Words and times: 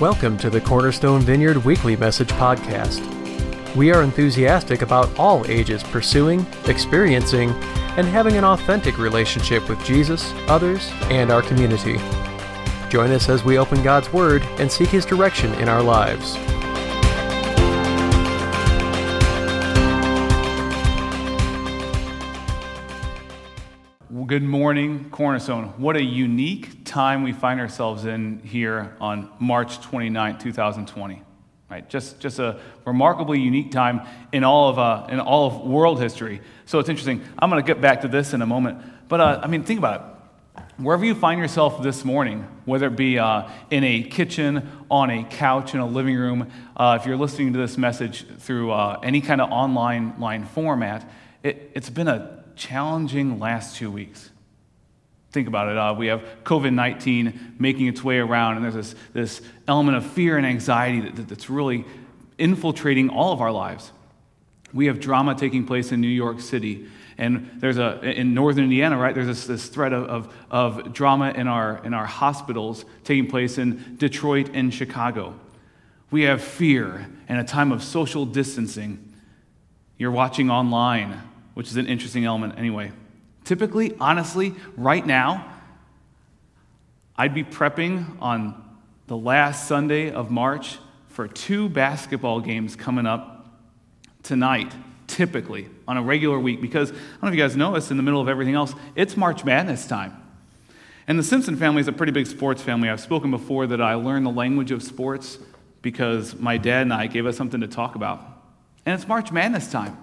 Welcome 0.00 0.36
to 0.38 0.50
the 0.50 0.60
Cornerstone 0.60 1.22
Vineyard 1.22 1.64
Weekly 1.64 1.96
Message 1.96 2.28
Podcast. 2.28 3.00
We 3.74 3.90
are 3.92 4.02
enthusiastic 4.02 4.82
about 4.82 5.18
all 5.18 5.50
ages 5.50 5.82
pursuing, 5.82 6.46
experiencing, 6.66 7.48
and 7.96 8.06
having 8.06 8.36
an 8.36 8.44
authentic 8.44 8.98
relationship 8.98 9.66
with 9.70 9.82
Jesus, 9.86 10.34
others, 10.48 10.90
and 11.04 11.30
our 11.30 11.40
community. 11.40 11.96
Join 12.90 13.10
us 13.10 13.30
as 13.30 13.42
we 13.42 13.56
open 13.56 13.82
God's 13.82 14.12
Word 14.12 14.42
and 14.58 14.70
seek 14.70 14.90
His 14.90 15.06
direction 15.06 15.50
in 15.54 15.66
our 15.66 15.82
lives. 15.82 16.36
Good 24.26 24.42
morning, 24.42 25.08
Cornerstone. 25.08 25.72
What 25.78 25.96
a 25.96 26.02
unique 26.02 26.75
time 26.86 27.22
we 27.22 27.32
find 27.32 27.60
ourselves 27.60 28.04
in 28.04 28.40
here 28.40 28.96
on 29.00 29.30
March 29.38 29.80
29, 29.80 30.38
2020. 30.38 31.22
Right? 31.68 31.88
Just, 31.88 32.20
just 32.20 32.38
a 32.38 32.60
remarkably 32.84 33.40
unique 33.40 33.72
time 33.72 34.02
in 34.32 34.44
all 34.44 34.68
of, 34.68 34.78
uh, 34.78 35.06
in 35.10 35.18
all 35.18 35.48
of 35.48 35.66
world 35.66 36.00
history. 36.00 36.40
So 36.64 36.78
it's 36.78 36.88
interesting. 36.88 37.22
I'm 37.38 37.50
going 37.50 37.62
to 37.62 37.66
get 37.66 37.80
back 37.80 38.02
to 38.02 38.08
this 38.08 38.32
in 38.32 38.40
a 38.40 38.46
moment. 38.46 38.78
But 39.08 39.20
uh, 39.20 39.40
I 39.42 39.48
mean, 39.48 39.64
think 39.64 39.78
about 39.78 40.00
it. 40.00 40.62
Wherever 40.78 41.04
you 41.04 41.14
find 41.14 41.40
yourself 41.40 41.82
this 41.82 42.04
morning, 42.04 42.46
whether 42.66 42.86
it 42.86 42.96
be 42.96 43.18
uh, 43.18 43.48
in 43.70 43.82
a 43.82 44.02
kitchen, 44.02 44.70
on 44.90 45.10
a 45.10 45.24
couch, 45.24 45.74
in 45.74 45.80
a 45.80 45.86
living 45.86 46.16
room, 46.16 46.50
uh, 46.76 46.98
if 47.00 47.06
you're 47.06 47.16
listening 47.16 47.52
to 47.52 47.58
this 47.58 47.76
message 47.76 48.26
through 48.38 48.70
uh, 48.70 49.00
any 49.02 49.20
kind 49.20 49.40
of 49.40 49.50
online 49.50 50.18
line 50.20 50.44
format, 50.44 51.10
it, 51.42 51.72
it's 51.74 51.90
been 51.90 52.08
a 52.08 52.44
challenging 52.56 53.38
last 53.38 53.76
two 53.76 53.90
weeks. 53.90 54.30
Think 55.36 55.48
about 55.48 55.68
it. 55.68 55.76
Uh, 55.76 55.92
we 55.92 56.06
have 56.06 56.24
COVID 56.44 56.72
19 56.72 57.56
making 57.58 57.88
its 57.88 58.02
way 58.02 58.16
around, 58.16 58.56
and 58.56 58.64
there's 58.64 58.74
this, 58.74 58.94
this 59.12 59.42
element 59.68 59.98
of 59.98 60.06
fear 60.06 60.38
and 60.38 60.46
anxiety 60.46 61.10
that, 61.10 61.28
that's 61.28 61.50
really 61.50 61.84
infiltrating 62.38 63.10
all 63.10 63.34
of 63.34 63.42
our 63.42 63.52
lives. 63.52 63.92
We 64.72 64.86
have 64.86 64.98
drama 64.98 65.34
taking 65.34 65.66
place 65.66 65.92
in 65.92 66.00
New 66.00 66.08
York 66.08 66.40
City. 66.40 66.86
And 67.18 67.50
there's 67.56 67.76
a, 67.76 68.00
in 68.02 68.32
northern 68.32 68.64
Indiana, 68.64 68.96
right, 68.96 69.14
there's 69.14 69.26
this, 69.26 69.46
this 69.46 69.66
threat 69.68 69.92
of, 69.92 70.08
of, 70.08 70.34
of 70.50 70.94
drama 70.94 71.32
in 71.32 71.48
our, 71.48 71.84
in 71.84 71.92
our 71.92 72.06
hospitals 72.06 72.86
taking 73.04 73.26
place 73.26 73.58
in 73.58 73.96
Detroit 73.98 74.48
and 74.54 74.72
Chicago. 74.72 75.38
We 76.10 76.22
have 76.22 76.40
fear 76.40 77.10
and 77.28 77.38
a 77.38 77.44
time 77.44 77.72
of 77.72 77.82
social 77.82 78.24
distancing. 78.24 79.12
You're 79.98 80.12
watching 80.12 80.48
online 80.48 81.20
which 81.52 81.68
is 81.68 81.76
an 81.76 81.86
interesting 81.86 82.24
element 82.24 82.58
anyway. 82.58 82.92
Typically, 83.46 83.94
honestly, 84.00 84.56
right 84.76 85.06
now, 85.06 85.46
I'd 87.16 87.32
be 87.32 87.44
prepping 87.44 88.20
on 88.20 88.60
the 89.06 89.16
last 89.16 89.68
Sunday 89.68 90.10
of 90.10 90.32
March 90.32 90.78
for 91.10 91.28
two 91.28 91.68
basketball 91.68 92.40
games 92.40 92.74
coming 92.74 93.06
up 93.06 93.48
tonight, 94.24 94.74
typically, 95.06 95.68
on 95.86 95.96
a 95.96 96.02
regular 96.02 96.40
week, 96.40 96.60
because 96.60 96.90
I 96.90 96.94
don't 96.94 97.22
know 97.22 97.28
if 97.28 97.34
you 97.34 97.40
guys 97.40 97.56
know 97.56 97.72
this, 97.72 97.92
in 97.92 97.96
the 97.96 98.02
middle 98.02 98.20
of 98.20 98.28
everything 98.28 98.56
else, 98.56 98.74
it's 98.96 99.16
March 99.16 99.44
Madness 99.44 99.86
time. 99.86 100.20
And 101.06 101.16
the 101.16 101.22
Simpson 101.22 101.54
family 101.54 101.80
is 101.80 101.86
a 101.86 101.92
pretty 101.92 102.10
big 102.10 102.26
sports 102.26 102.60
family. 102.60 102.88
I've 102.88 103.00
spoken 103.00 103.30
before 103.30 103.68
that 103.68 103.80
I 103.80 103.94
learned 103.94 104.26
the 104.26 104.30
language 104.30 104.72
of 104.72 104.82
sports 104.82 105.38
because 105.82 106.34
my 106.34 106.58
dad 106.58 106.82
and 106.82 106.92
I 106.92 107.06
gave 107.06 107.26
us 107.26 107.36
something 107.36 107.60
to 107.60 107.68
talk 107.68 107.94
about. 107.94 108.26
And 108.84 108.92
it's 108.92 109.06
March 109.06 109.30
Madness 109.30 109.70
time. 109.70 109.96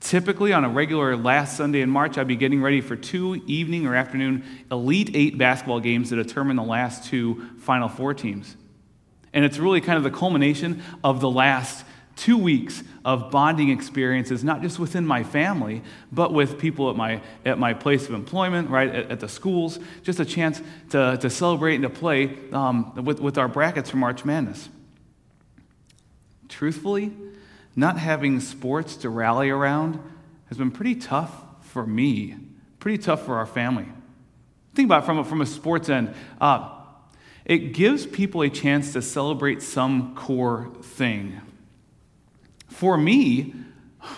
Typically, 0.00 0.52
on 0.52 0.64
a 0.64 0.68
regular 0.68 1.16
last 1.16 1.56
Sunday 1.56 1.80
in 1.80 1.90
March, 1.90 2.18
I'd 2.18 2.28
be 2.28 2.36
getting 2.36 2.62
ready 2.62 2.80
for 2.80 2.94
two 2.94 3.42
evening 3.46 3.86
or 3.86 3.94
afternoon 3.94 4.44
Elite 4.70 5.10
Eight 5.14 5.36
basketball 5.36 5.80
games 5.80 6.10
that 6.10 6.16
determine 6.16 6.56
the 6.56 6.62
last 6.62 7.04
two 7.04 7.44
Final 7.58 7.88
Four 7.88 8.14
teams. 8.14 8.56
And 9.32 9.44
it's 9.44 9.58
really 9.58 9.80
kind 9.80 9.98
of 9.98 10.04
the 10.04 10.16
culmination 10.16 10.82
of 11.02 11.20
the 11.20 11.30
last 11.30 11.84
two 12.18 12.38
weeks 12.38 12.82
of 13.04 13.30
bonding 13.30 13.70
experiences, 13.70 14.42
not 14.42 14.60
just 14.62 14.78
within 14.78 15.06
my 15.06 15.22
family, 15.22 15.82
but 16.10 16.32
with 16.32 16.58
people 16.58 16.90
at 16.90 16.96
my, 16.96 17.20
at 17.44 17.58
my 17.58 17.72
place 17.72 18.08
of 18.08 18.14
employment, 18.14 18.70
right, 18.70 18.88
at, 18.88 19.10
at 19.10 19.20
the 19.20 19.28
schools. 19.28 19.78
Just 20.02 20.18
a 20.20 20.24
chance 20.24 20.60
to, 20.90 21.16
to 21.20 21.30
celebrate 21.30 21.74
and 21.76 21.82
to 21.84 21.90
play 21.90 22.36
um, 22.52 22.94
with, 23.04 23.20
with 23.20 23.38
our 23.38 23.48
brackets 23.48 23.90
for 23.90 23.98
March 23.98 24.24
Madness. 24.24 24.68
Truthfully, 26.48 27.12
not 27.78 27.96
having 27.96 28.40
sports 28.40 28.96
to 28.96 29.08
rally 29.08 29.50
around 29.50 30.00
has 30.48 30.58
been 30.58 30.72
pretty 30.72 30.96
tough 30.96 31.32
for 31.60 31.86
me, 31.86 32.34
pretty 32.80 32.98
tough 32.98 33.24
for 33.24 33.36
our 33.36 33.46
family. 33.46 33.86
Think 34.74 34.86
about 34.86 35.04
it 35.04 35.06
from 35.06 35.18
a, 35.18 35.24
from 35.24 35.40
a 35.40 35.46
sports 35.46 35.88
end. 35.88 36.12
Uh, 36.40 36.74
it 37.44 37.72
gives 37.72 38.04
people 38.04 38.42
a 38.42 38.50
chance 38.50 38.92
to 38.94 39.00
celebrate 39.00 39.62
some 39.62 40.16
core 40.16 40.72
thing. 40.82 41.40
For 42.66 42.98
me, 42.98 43.54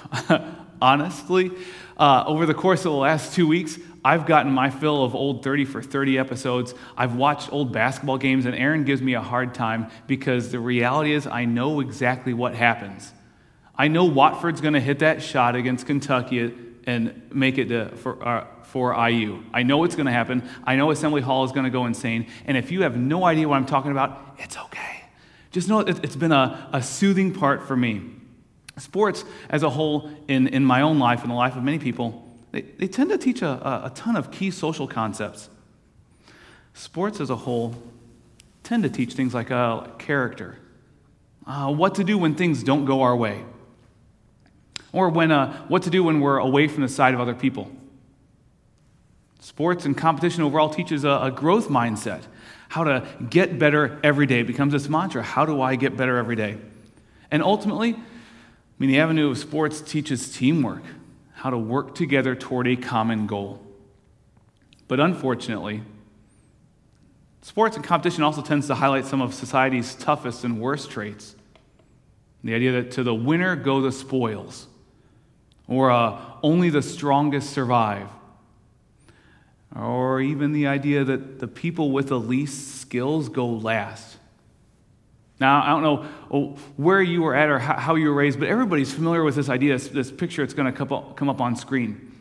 honestly, 0.82 1.50
uh, 1.98 2.24
over 2.26 2.46
the 2.46 2.54
course 2.54 2.80
of 2.80 2.92
the 2.92 2.98
last 2.98 3.34
two 3.34 3.46
weeks, 3.46 3.78
I've 4.02 4.24
gotten 4.24 4.52
my 4.52 4.70
fill 4.70 5.04
of 5.04 5.14
old 5.14 5.44
30 5.44 5.66
for 5.66 5.82
30 5.82 6.18
episodes. 6.18 6.72
I've 6.96 7.14
watched 7.14 7.52
old 7.52 7.74
basketball 7.74 8.16
games, 8.16 8.46
and 8.46 8.54
Aaron 8.54 8.84
gives 8.84 9.02
me 9.02 9.12
a 9.12 9.20
hard 9.20 9.54
time 9.54 9.90
because 10.06 10.50
the 10.50 10.58
reality 10.60 11.12
is 11.12 11.26
I 11.26 11.44
know 11.44 11.80
exactly 11.80 12.32
what 12.32 12.54
happens. 12.54 13.12
I 13.80 13.88
know 13.88 14.04
Watford's 14.04 14.60
going 14.60 14.74
to 14.74 14.80
hit 14.80 14.98
that 14.98 15.22
shot 15.22 15.56
against 15.56 15.86
Kentucky 15.86 16.54
and 16.84 17.22
make 17.32 17.56
it 17.56 17.68
to, 17.68 17.88
for, 17.96 18.22
uh, 18.22 18.46
for 18.64 18.92
IU. 19.08 19.42
I 19.54 19.62
know 19.62 19.84
it's 19.84 19.96
going 19.96 20.04
to 20.04 20.12
happen. 20.12 20.46
I 20.64 20.76
know 20.76 20.90
Assembly 20.90 21.22
Hall 21.22 21.44
is 21.44 21.52
going 21.52 21.64
to 21.64 21.70
go 21.70 21.86
insane. 21.86 22.26
And 22.44 22.58
if 22.58 22.70
you 22.70 22.82
have 22.82 22.98
no 22.98 23.24
idea 23.24 23.48
what 23.48 23.56
I'm 23.56 23.64
talking 23.64 23.90
about, 23.90 24.36
it's 24.36 24.58
okay. 24.58 25.04
Just 25.50 25.66
know 25.70 25.80
it's 25.80 26.14
been 26.14 26.30
a, 26.30 26.68
a 26.74 26.82
soothing 26.82 27.32
part 27.32 27.66
for 27.66 27.74
me. 27.74 28.02
Sports 28.76 29.24
as 29.48 29.62
a 29.62 29.70
whole, 29.70 30.10
in, 30.28 30.48
in 30.48 30.62
my 30.62 30.82
own 30.82 30.98
life 30.98 31.22
and 31.22 31.30
the 31.30 31.34
life 31.34 31.56
of 31.56 31.62
many 31.62 31.78
people, 31.78 32.28
they, 32.52 32.60
they 32.60 32.86
tend 32.86 33.08
to 33.08 33.16
teach 33.16 33.40
a, 33.40 33.86
a 33.86 33.92
ton 33.94 34.14
of 34.14 34.30
key 34.30 34.50
social 34.50 34.86
concepts. 34.88 35.48
Sports 36.74 37.18
as 37.18 37.30
a 37.30 37.36
whole 37.36 37.76
tend 38.62 38.82
to 38.82 38.90
teach 38.90 39.14
things 39.14 39.32
like 39.32 39.50
uh, 39.50 39.84
character, 39.96 40.58
uh, 41.46 41.72
what 41.72 41.94
to 41.94 42.04
do 42.04 42.18
when 42.18 42.34
things 42.34 42.62
don't 42.62 42.84
go 42.84 43.00
our 43.00 43.16
way 43.16 43.42
or 44.92 45.08
when, 45.08 45.30
uh, 45.30 45.64
what 45.68 45.82
to 45.84 45.90
do 45.90 46.04
when 46.04 46.20
we're 46.20 46.38
away 46.38 46.68
from 46.68 46.82
the 46.82 46.88
side 46.88 47.14
of 47.14 47.20
other 47.20 47.34
people. 47.34 47.70
Sports 49.40 49.84
and 49.84 49.96
competition 49.96 50.42
overall 50.42 50.68
teaches 50.68 51.04
a, 51.04 51.10
a 51.22 51.30
growth 51.30 51.68
mindset, 51.68 52.22
how 52.68 52.84
to 52.84 53.06
get 53.30 53.58
better 53.58 53.98
every 54.02 54.26
day. 54.26 54.42
Becomes 54.42 54.72
this 54.72 54.88
mantra 54.88 55.22
how 55.22 55.46
do 55.46 55.62
I 55.62 55.76
get 55.76 55.96
better 55.96 56.16
every 56.16 56.36
day? 56.36 56.58
And 57.30 57.42
ultimately, 57.42 57.94
I 57.94 57.98
mean, 58.78 58.90
the 58.90 59.00
avenue 59.00 59.30
of 59.30 59.38
sports 59.38 59.80
teaches 59.80 60.34
teamwork, 60.34 60.82
how 61.34 61.50
to 61.50 61.58
work 61.58 61.94
together 61.94 62.34
toward 62.34 62.66
a 62.66 62.76
common 62.76 63.26
goal. 63.26 63.64
But 64.88 65.00
unfortunately, 65.00 65.82
sports 67.42 67.76
and 67.76 67.84
competition 67.84 68.24
also 68.24 68.42
tends 68.42 68.66
to 68.66 68.74
highlight 68.74 69.06
some 69.06 69.22
of 69.22 69.34
society's 69.34 69.94
toughest 69.94 70.44
and 70.44 70.60
worst 70.60 70.90
traits. 70.90 71.36
The 72.42 72.54
idea 72.54 72.72
that 72.72 72.90
to 72.92 73.02
the 73.02 73.14
winner 73.14 73.54
go 73.54 73.80
the 73.80 73.92
spoils 73.92 74.66
or 75.70 75.90
uh, 75.90 76.20
only 76.42 76.68
the 76.68 76.82
strongest 76.82 77.50
survive, 77.50 78.08
or 79.74 80.20
even 80.20 80.52
the 80.52 80.66
idea 80.66 81.04
that 81.04 81.38
the 81.38 81.46
people 81.46 81.92
with 81.92 82.08
the 82.08 82.18
least 82.18 82.80
skills 82.80 83.28
go 83.28 83.46
last. 83.46 84.18
Now, 85.38 85.62
I 85.62 85.68
don't 85.68 85.82
know 85.82 86.08
oh, 86.30 86.56
where 86.76 87.00
you 87.00 87.22
were 87.22 87.34
at 87.34 87.48
or 87.48 87.60
how 87.60 87.94
you 87.94 88.08
were 88.08 88.14
raised, 88.14 88.38
but 88.38 88.48
everybody's 88.48 88.92
familiar 88.92 89.22
with 89.22 89.36
this 89.36 89.48
idea, 89.48 89.78
this 89.78 90.10
picture 90.10 90.42
that's 90.42 90.54
going 90.54 90.70
to 90.70 91.12
come 91.14 91.28
up 91.30 91.40
on 91.40 91.56
screen. 91.56 92.12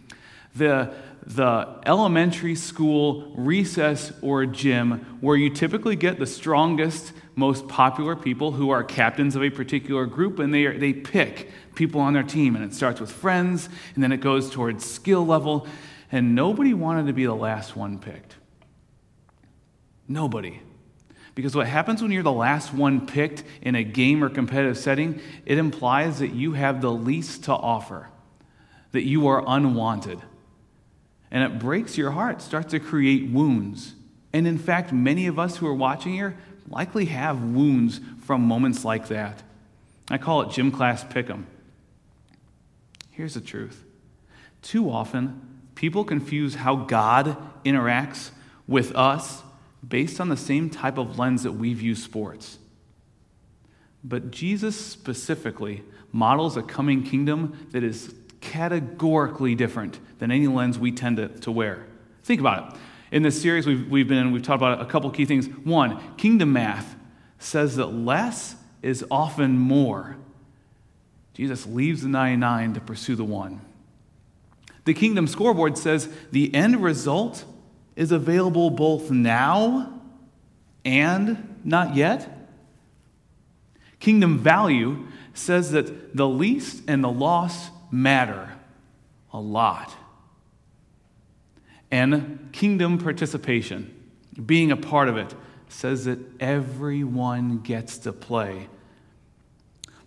The, 0.56 0.94
the 1.26 1.80
elementary 1.86 2.56
school 2.56 3.32
recess 3.36 4.12
or 4.22 4.46
gym 4.46 5.18
where 5.22 5.36
you 5.36 5.50
typically 5.50 5.96
get 5.96 6.20
the 6.20 6.26
strongest, 6.26 7.14
most 7.36 7.68
popular 7.68 8.16
people 8.16 8.52
who 8.52 8.70
are 8.70 8.84
captains 8.84 9.36
of 9.36 9.44
a 9.44 9.50
particular 9.50 10.06
group, 10.06 10.40
and 10.40 10.54
they, 10.54 10.66
are, 10.66 10.78
they 10.78 10.94
pick 10.94 11.52
people 11.76 12.02
on 12.02 12.14
their 12.14 12.24
team. 12.24 12.56
And 12.56 12.66
it 12.66 12.74
starts 12.74 13.00
with 13.00 13.12
friends, 13.12 13.70
and 13.96 14.04
then 14.04 14.12
it 14.12 14.22
goes 14.22 14.50
towards 14.50 14.86
skill 14.86 15.26
level. 15.26 15.68
And 16.12 16.34
nobody 16.36 16.74
wanted 16.74 17.08
to 17.08 17.14
be 17.14 17.26
the 17.26 17.36
last 17.36 17.76
one 17.76 18.00
picked. 18.00 18.36
Nobody. 20.08 20.62
Because 21.36 21.56
what 21.56 21.68
happens 21.68 22.02
when 22.02 22.12
you're 22.12 22.24
the 22.24 22.32
last 22.32 22.74
one 22.74 23.06
picked 23.06 23.44
in 23.62 23.76
a 23.76 23.84
game 23.84 24.24
or 24.24 24.30
competitive 24.30 24.78
setting, 24.78 25.22
it 25.46 25.58
implies 25.58 26.20
that 26.20 26.34
you 26.34 26.54
have 26.54 26.82
the 26.82 26.92
least 26.92 27.46
to 27.46 27.54
offer, 27.54 28.10
that 28.92 29.04
you 29.04 29.28
are 29.28 29.44
unwanted. 29.48 30.20
And 31.32 31.44
it 31.44 31.60
breaks 31.60 31.98
your 31.98 32.12
heart, 32.12 32.42
starts 32.42 32.72
to 32.72 32.80
create 32.80 33.30
wounds. 33.30 33.94
And 34.34 34.48
in 34.48 34.58
fact, 34.58 34.92
many 34.92 35.28
of 35.28 35.38
us 35.38 35.58
who 35.58 35.68
are 35.68 35.74
watching 35.74 36.14
here 36.14 36.38
likely 36.68 37.06
have 37.06 37.42
wounds 37.42 38.00
from 38.24 38.42
moments 38.42 38.86
like 38.86 39.08
that. 39.08 39.42
I 40.10 40.18
call 40.18 40.42
it 40.42 40.52
gym 40.52 40.72
class 40.72 41.04
pick'em. 41.04 41.46
Here's 43.12 43.34
the 43.34 43.42
truth 43.42 43.84
too 44.62 44.90
often, 44.90 45.42
people 45.76 46.04
confuse 46.04 46.56
how 46.56 46.76
God 46.76 47.38
interacts 47.64 48.32
with 48.68 48.96
us 48.96 49.42
based 49.88 50.20
on 50.20 50.30
the 50.30 50.38
same 50.38 50.70
type 50.70 50.98
of 50.98 51.18
lens 51.18 51.44
that 51.44 51.54
we 51.54 51.74
view 51.74 51.96
sports. 51.96 52.58
But 54.04 54.32
Jesus 54.32 54.76
specifically 54.80 55.84
models 56.12 56.58
a 56.58 56.62
coming 56.62 57.04
kingdom 57.04 57.68
that 57.72 57.84
is 57.84 58.14
categorically 58.42 59.56
different 59.56 60.00
than 60.20 60.32
any 60.32 60.48
lens 60.48 60.78
we 60.80 60.92
tend 60.92 61.18
to, 61.18 61.28
to 61.28 61.52
wear. 61.52 61.86
Think 62.24 62.40
about 62.40 62.74
it. 62.74 62.80
In 63.12 63.24
this 63.24 63.42
series 63.42 63.66
we've, 63.66 63.90
we've 63.90 64.08
been 64.08 64.18
in, 64.18 64.32
we've 64.32 64.44
talked 64.44 64.62
about 64.62 64.82
a 64.82 64.86
couple 64.86 65.10
key 65.10 65.26
things. 65.26 65.48
One, 65.48 66.00
kingdom 66.16 66.54
math 66.54 66.96
says 67.40 67.76
that 67.78 67.88
less 67.88 68.56
is 68.82 69.04
often 69.10 69.58
more. 69.58 70.18
Jesus 71.34 71.66
leaves 71.66 72.02
the 72.02 72.10
99 72.10 72.76
to 72.76 72.82
pursue 72.82 73.16
the 73.16 73.24
one. 73.24 73.62
The 74.86 74.94
kingdom 74.94 75.28
scoreboard 75.28 75.78
says 75.78 76.10
the 76.32 76.54
end 76.54 76.84
result 76.84 77.46
is 77.96 78.12
available 78.12 78.70
both 78.70 79.12
now 79.12 80.02
and 80.86 81.60
not 81.64 81.96
yet. 81.96 82.50
Kingdom 84.00 84.38
value 84.38 85.08
says 85.34 85.72
that 85.72 86.16
the 86.16 86.28
least 86.28 86.84
and 86.88 87.04
the 87.04 87.12
loss 87.12 87.70
matter 87.92 88.54
a 89.32 89.40
lot. 89.40 89.94
And 91.92 92.50
kingdom 92.52 92.98
participation, 92.98 93.94
being 94.46 94.72
a 94.72 94.78
part 94.78 95.10
of 95.10 95.18
it, 95.18 95.34
says 95.70 96.06
that 96.06 96.20
everyone 96.40 97.60
gets 97.60 97.98
to 98.00 98.14
play. 98.14 98.68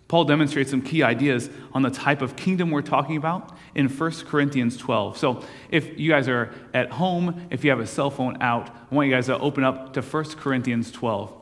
Paul 0.07 0.25
demonstrates 0.25 0.69
some 0.69 0.81
key 0.81 1.01
ideas 1.01 1.49
on 1.73 1.81
the 1.81 1.89
type 1.89 2.21
of 2.21 2.35
kingdom 2.35 2.69
we're 2.69 2.81
talking 2.81 3.17
about 3.17 3.57
in 3.73 3.87
1 3.89 4.11
Corinthians 4.27 4.77
12. 4.77 5.17
So, 5.17 5.43
if 5.71 5.97
you 5.97 6.11
guys 6.11 6.27
are 6.27 6.53
at 6.73 6.91
home, 6.91 7.47
if 7.49 7.63
you 7.63 7.71
have 7.71 7.79
a 7.79 7.87
cell 7.87 8.11
phone 8.11 8.39
out, 8.41 8.69
I 8.69 8.93
want 8.93 9.09
you 9.09 9.15
guys 9.15 9.25
to 9.25 9.39
open 9.39 9.63
up 9.63 9.93
to 9.93 10.01
1 10.01 10.23
Corinthians 10.35 10.91
12. 10.91 11.33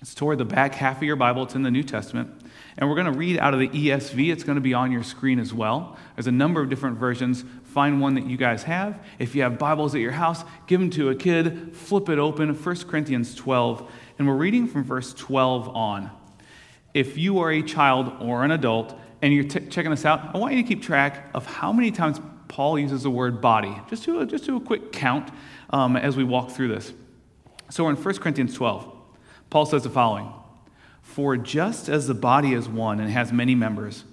It's 0.00 0.14
toward 0.14 0.38
the 0.38 0.44
back 0.44 0.74
half 0.74 0.96
of 0.96 1.02
your 1.04 1.16
Bible, 1.16 1.44
it's 1.44 1.54
in 1.54 1.62
the 1.62 1.70
New 1.70 1.84
Testament. 1.84 2.39
And 2.76 2.88
we're 2.88 2.94
going 2.94 3.12
to 3.12 3.18
read 3.18 3.38
out 3.38 3.54
of 3.54 3.60
the 3.60 3.68
ESV. 3.68 4.32
It's 4.32 4.44
going 4.44 4.56
to 4.56 4.62
be 4.62 4.74
on 4.74 4.92
your 4.92 5.02
screen 5.02 5.38
as 5.38 5.52
well. 5.52 5.98
There's 6.16 6.26
a 6.26 6.32
number 6.32 6.60
of 6.60 6.68
different 6.68 6.98
versions. 6.98 7.44
Find 7.64 8.00
one 8.00 8.14
that 8.14 8.26
you 8.26 8.36
guys 8.36 8.62
have. 8.64 9.04
If 9.18 9.34
you 9.34 9.42
have 9.42 9.58
Bibles 9.58 9.94
at 9.94 10.00
your 10.00 10.12
house, 10.12 10.44
give 10.66 10.80
them 10.80 10.90
to 10.90 11.10
a 11.10 11.14
kid, 11.14 11.76
flip 11.76 12.08
it 12.08 12.18
open, 12.18 12.54
1 12.54 12.76
Corinthians 12.88 13.34
12. 13.34 13.90
And 14.18 14.28
we're 14.28 14.34
reading 14.34 14.66
from 14.66 14.84
verse 14.84 15.12
12 15.14 15.68
on. 15.68 16.10
If 16.94 17.16
you 17.16 17.40
are 17.40 17.50
a 17.50 17.62
child 17.62 18.12
or 18.20 18.44
an 18.44 18.50
adult 18.50 18.98
and 19.22 19.32
you're 19.32 19.44
t- 19.44 19.66
checking 19.66 19.90
this 19.90 20.04
out, 20.04 20.34
I 20.34 20.38
want 20.38 20.54
you 20.54 20.62
to 20.62 20.68
keep 20.68 20.82
track 20.82 21.30
of 21.34 21.46
how 21.46 21.72
many 21.72 21.90
times 21.90 22.20
Paul 22.48 22.78
uses 22.78 23.04
the 23.04 23.10
word 23.10 23.40
body. 23.40 23.80
Just 23.88 24.04
do 24.04 24.20
a, 24.20 24.26
just 24.26 24.44
do 24.44 24.56
a 24.56 24.60
quick 24.60 24.90
count 24.90 25.30
um, 25.70 25.96
as 25.96 26.16
we 26.16 26.24
walk 26.24 26.50
through 26.50 26.68
this. 26.68 26.92
So 27.70 27.84
we're 27.84 27.90
in 27.90 27.96
1 27.96 28.14
Corinthians 28.16 28.54
12. 28.54 28.92
Paul 29.50 29.66
says 29.66 29.84
the 29.84 29.90
following 29.90 30.32
For 31.10 31.36
just 31.36 31.88
as 31.88 32.06
the 32.06 32.14
body 32.14 32.52
is 32.52 32.68
one 32.68 33.00
and 33.00 33.10
has 33.10 33.32
many 33.32 33.56
members, 33.56 34.04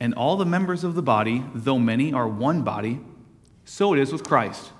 and 0.00 0.12
all 0.14 0.36
the 0.36 0.44
members 0.44 0.82
of 0.82 0.96
the 0.96 1.02
body, 1.02 1.44
though 1.54 1.78
many, 1.78 2.12
are 2.12 2.26
one 2.26 2.62
body, 2.62 2.98
so 3.64 3.94
it 3.94 4.00
is 4.00 4.12
with 4.12 4.24
Christ. 4.24 4.72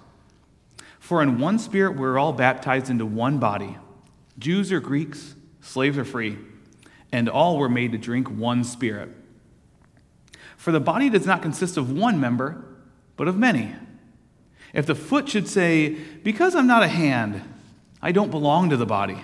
For 0.99 1.23
in 1.23 1.39
one 1.39 1.61
spirit 1.61 1.97
we're 1.97 2.19
all 2.19 2.33
baptized 2.33 2.91
into 2.91 3.07
one 3.07 3.39
body 3.39 3.79
Jews 4.37 4.73
or 4.73 4.81
Greeks, 4.81 5.37
slaves 5.61 5.97
or 5.97 6.05
free, 6.05 6.39
and 7.13 7.29
all 7.29 7.57
were 7.57 7.69
made 7.69 7.93
to 7.93 7.99
drink 7.99 8.29
one 8.29 8.65
spirit. 8.65 9.11
For 10.57 10.73
the 10.73 10.81
body 10.81 11.09
does 11.09 11.25
not 11.25 11.41
consist 11.41 11.77
of 11.77 11.93
one 11.93 12.19
member, 12.19 12.65
but 13.17 13.29
of 13.29 13.39
many. 13.39 13.77
If 14.75 14.87
the 14.87 14.97
foot 14.97 15.29
should 15.29 15.47
say, 15.47 15.91
Because 16.25 16.57
I'm 16.57 16.67
not 16.67 16.83
a 16.83 16.89
hand, 16.89 17.43
I 18.03 18.11
don't 18.11 18.33
belong 18.33 18.71
to 18.71 18.77
the 18.77 18.87
body, 18.87 19.23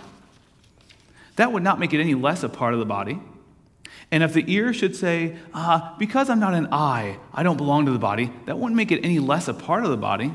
that 1.37 1.53
would 1.53 1.63
not 1.63 1.79
make 1.79 1.93
it 1.95 2.01
any 2.01 2.15
less 2.15 2.43
a 2.43 2.49
part 2.49 2.75
of 2.75 2.81
the 2.81 2.87
body. 2.87 3.21
And 4.11 4.23
if 4.23 4.33
the 4.33 4.45
ear 4.53 4.73
should 4.73 4.95
say, 4.95 5.37
ah, 5.53 5.95
because 5.99 6.31
I'm 6.31 6.41
not 6.41 6.55
an 6.55 6.69
eye, 6.73 7.19
I 7.33 7.43
don't 7.43 7.57
belong 7.57 7.87
to 7.87 7.93
the 7.93 7.99
body, 7.99 8.33
that 8.47 8.59
wouldn't 8.59 8.77
make 8.77 8.93
it 8.93 9.05
any 9.05 9.19
less 9.19 9.49
a 9.49 9.55
part 9.55 9.85
of 9.85 9.91
the 9.91 9.97
body. 9.97 10.35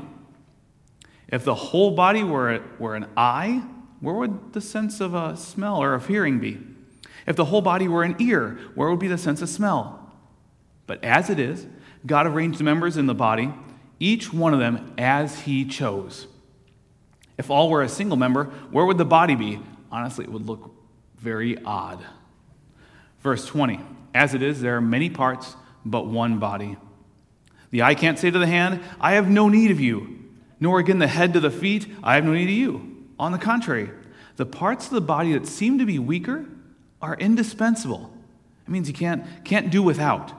If 1.28 1.44
the 1.44 1.54
whole 1.54 1.92
body 1.92 2.22
were, 2.22 2.62
were 2.78 2.94
an 2.94 3.06
eye, 3.16 3.62
where 4.00 4.14
would 4.14 4.52
the 4.52 4.60
sense 4.60 5.00
of 5.00 5.14
a 5.14 5.36
smell 5.36 5.82
or 5.82 5.94
of 5.94 6.06
hearing 6.06 6.38
be? 6.38 6.60
If 7.26 7.36
the 7.36 7.46
whole 7.46 7.62
body 7.62 7.88
were 7.88 8.02
an 8.02 8.16
ear, 8.18 8.58
where 8.74 8.90
would 8.90 8.98
be 8.98 9.08
the 9.08 9.18
sense 9.18 9.40
of 9.42 9.48
smell? 9.48 10.12
But 10.86 11.02
as 11.04 11.30
it 11.30 11.38
is, 11.38 11.66
God 12.04 12.26
arranged 12.26 12.58
the 12.58 12.64
members 12.64 12.96
in 12.96 13.06
the 13.06 13.14
body, 13.14 13.52
each 13.98 14.32
one 14.32 14.52
of 14.52 14.60
them 14.60 14.92
as 14.98 15.40
He 15.40 15.64
chose. 15.64 16.26
If 17.38 17.48
all 17.48 17.70
were 17.70 17.82
a 17.82 17.88
single 17.88 18.16
member, 18.16 18.44
where 18.70 18.84
would 18.84 18.98
the 18.98 19.04
body 19.04 19.34
be? 19.34 19.60
Honestly, 19.90 20.24
it 20.24 20.32
would 20.32 20.46
look 20.46 20.74
very 21.22 21.56
odd. 21.64 22.04
Verse 23.20 23.46
20 23.46 23.80
As 24.14 24.34
it 24.34 24.42
is, 24.42 24.60
there 24.60 24.76
are 24.76 24.80
many 24.80 25.08
parts, 25.08 25.56
but 25.84 26.06
one 26.06 26.38
body. 26.38 26.76
The 27.70 27.82
eye 27.82 27.94
can't 27.94 28.18
say 28.18 28.30
to 28.30 28.38
the 28.38 28.46
hand, 28.46 28.80
I 29.00 29.12
have 29.12 29.30
no 29.30 29.48
need 29.48 29.70
of 29.70 29.80
you, 29.80 30.18
nor 30.60 30.78
again 30.78 30.98
the 30.98 31.06
head 31.06 31.32
to 31.32 31.40
the 31.40 31.50
feet, 31.50 31.86
I 32.02 32.16
have 32.16 32.24
no 32.24 32.34
need 32.34 32.44
of 32.44 32.50
you. 32.50 33.06
On 33.18 33.32
the 33.32 33.38
contrary, 33.38 33.90
the 34.36 34.44
parts 34.44 34.86
of 34.86 34.92
the 34.92 35.00
body 35.00 35.32
that 35.32 35.46
seem 35.46 35.78
to 35.78 35.86
be 35.86 35.98
weaker 35.98 36.44
are 37.00 37.16
indispensable. 37.16 38.12
It 38.66 38.70
means 38.70 38.88
you 38.88 38.94
can't, 38.94 39.24
can't 39.44 39.70
do 39.70 39.82
without. 39.82 40.32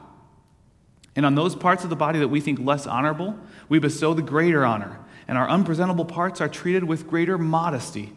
And 1.16 1.26
on 1.26 1.36
those 1.36 1.56
parts 1.56 1.84
of 1.84 1.90
the 1.90 1.96
body 1.96 2.20
that 2.20 2.28
we 2.28 2.42
think 2.42 2.60
less 2.60 2.86
honorable, 2.86 3.38
we 3.70 3.80
bestow 3.80 4.14
the 4.14 4.22
greater 4.22 4.66
honor, 4.66 5.00
and 5.28 5.38
our 5.38 5.48
unpresentable 5.48 6.06
parts 6.06 6.42
are 6.42 6.50
treated 6.50 6.84
with 6.84 7.08
greater 7.08 7.38
modesty 7.38 8.14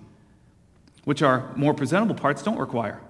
which 1.06 1.22
our 1.22 1.52
more 1.54 1.72
presentable 1.72 2.16
parts 2.16 2.42
don't 2.42 2.58
require. 2.58 3.00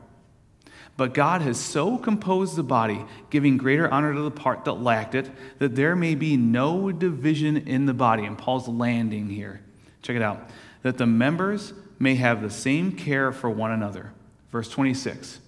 But 0.99 1.15
God 1.15 1.41
has 1.41 1.59
so 1.59 1.97
composed 1.97 2.55
the 2.55 2.63
body, 2.63 3.03
giving 3.31 3.57
greater 3.57 3.91
honor 3.91 4.13
to 4.13 4.21
the 4.21 4.31
part 4.31 4.67
that 4.67 4.75
lacked 4.75 5.15
it, 5.15 5.31
that 5.59 5.77
there 5.77 5.97
may 5.97 6.15
be 6.15 6.37
no 6.37 6.93
division 6.93 7.57
in 7.57 7.87
the 7.87 7.95
body. 7.95 8.27
And 8.27 8.37
Paul's 8.37 8.69
landing 8.69 9.31
here. 9.31 9.63
Check 10.03 10.15
it 10.15 10.21
out. 10.21 10.51
That 10.83 10.99
the 10.99 11.07
members 11.07 11.73
may 11.99 12.17
have 12.17 12.43
the 12.43 12.51
same 12.51 12.93
care 12.93 13.33
for 13.33 13.49
one 13.49 13.71
another. 13.71 14.13
Verse 14.53 14.69
26. 14.69 15.41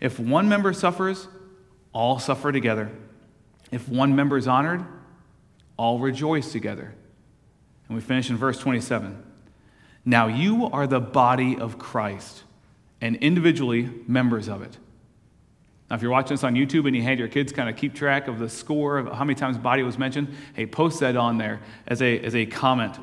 If 0.00 0.18
one 0.18 0.48
member 0.48 0.72
suffers, 0.72 1.28
all 1.92 2.18
suffer 2.18 2.50
together. 2.50 2.90
If 3.70 3.88
one 3.88 4.16
member 4.16 4.36
is 4.36 4.48
honored, 4.48 4.84
all 5.76 6.00
rejoice 6.00 6.50
together. 6.50 6.92
And 7.86 7.96
we 7.96 8.02
finish 8.02 8.30
in 8.30 8.36
verse 8.36 8.58
27. 8.58 9.31
Now 10.04 10.26
you 10.26 10.66
are 10.66 10.86
the 10.86 11.00
body 11.00 11.56
of 11.56 11.78
Christ 11.78 12.42
and 13.00 13.16
individually 13.16 13.90
members 14.06 14.48
of 14.48 14.62
it. 14.62 14.76
Now, 15.88 15.96
if 15.96 16.02
you're 16.02 16.10
watching 16.10 16.34
this 16.34 16.44
on 16.44 16.54
YouTube 16.54 16.86
and 16.86 16.96
you 16.96 17.02
had 17.02 17.18
your 17.18 17.28
kids 17.28 17.52
kind 17.52 17.68
of 17.68 17.76
keep 17.76 17.94
track 17.94 18.26
of 18.26 18.38
the 18.38 18.48
score 18.48 18.96
of 18.96 19.12
how 19.12 19.24
many 19.24 19.34
times 19.34 19.58
body 19.58 19.82
was 19.82 19.98
mentioned, 19.98 20.34
hey, 20.54 20.64
post 20.64 21.00
that 21.00 21.16
on 21.16 21.36
there 21.36 21.60
as 21.86 22.00
a, 22.00 22.18
as 22.20 22.34
a 22.34 22.46
comment. 22.46 22.96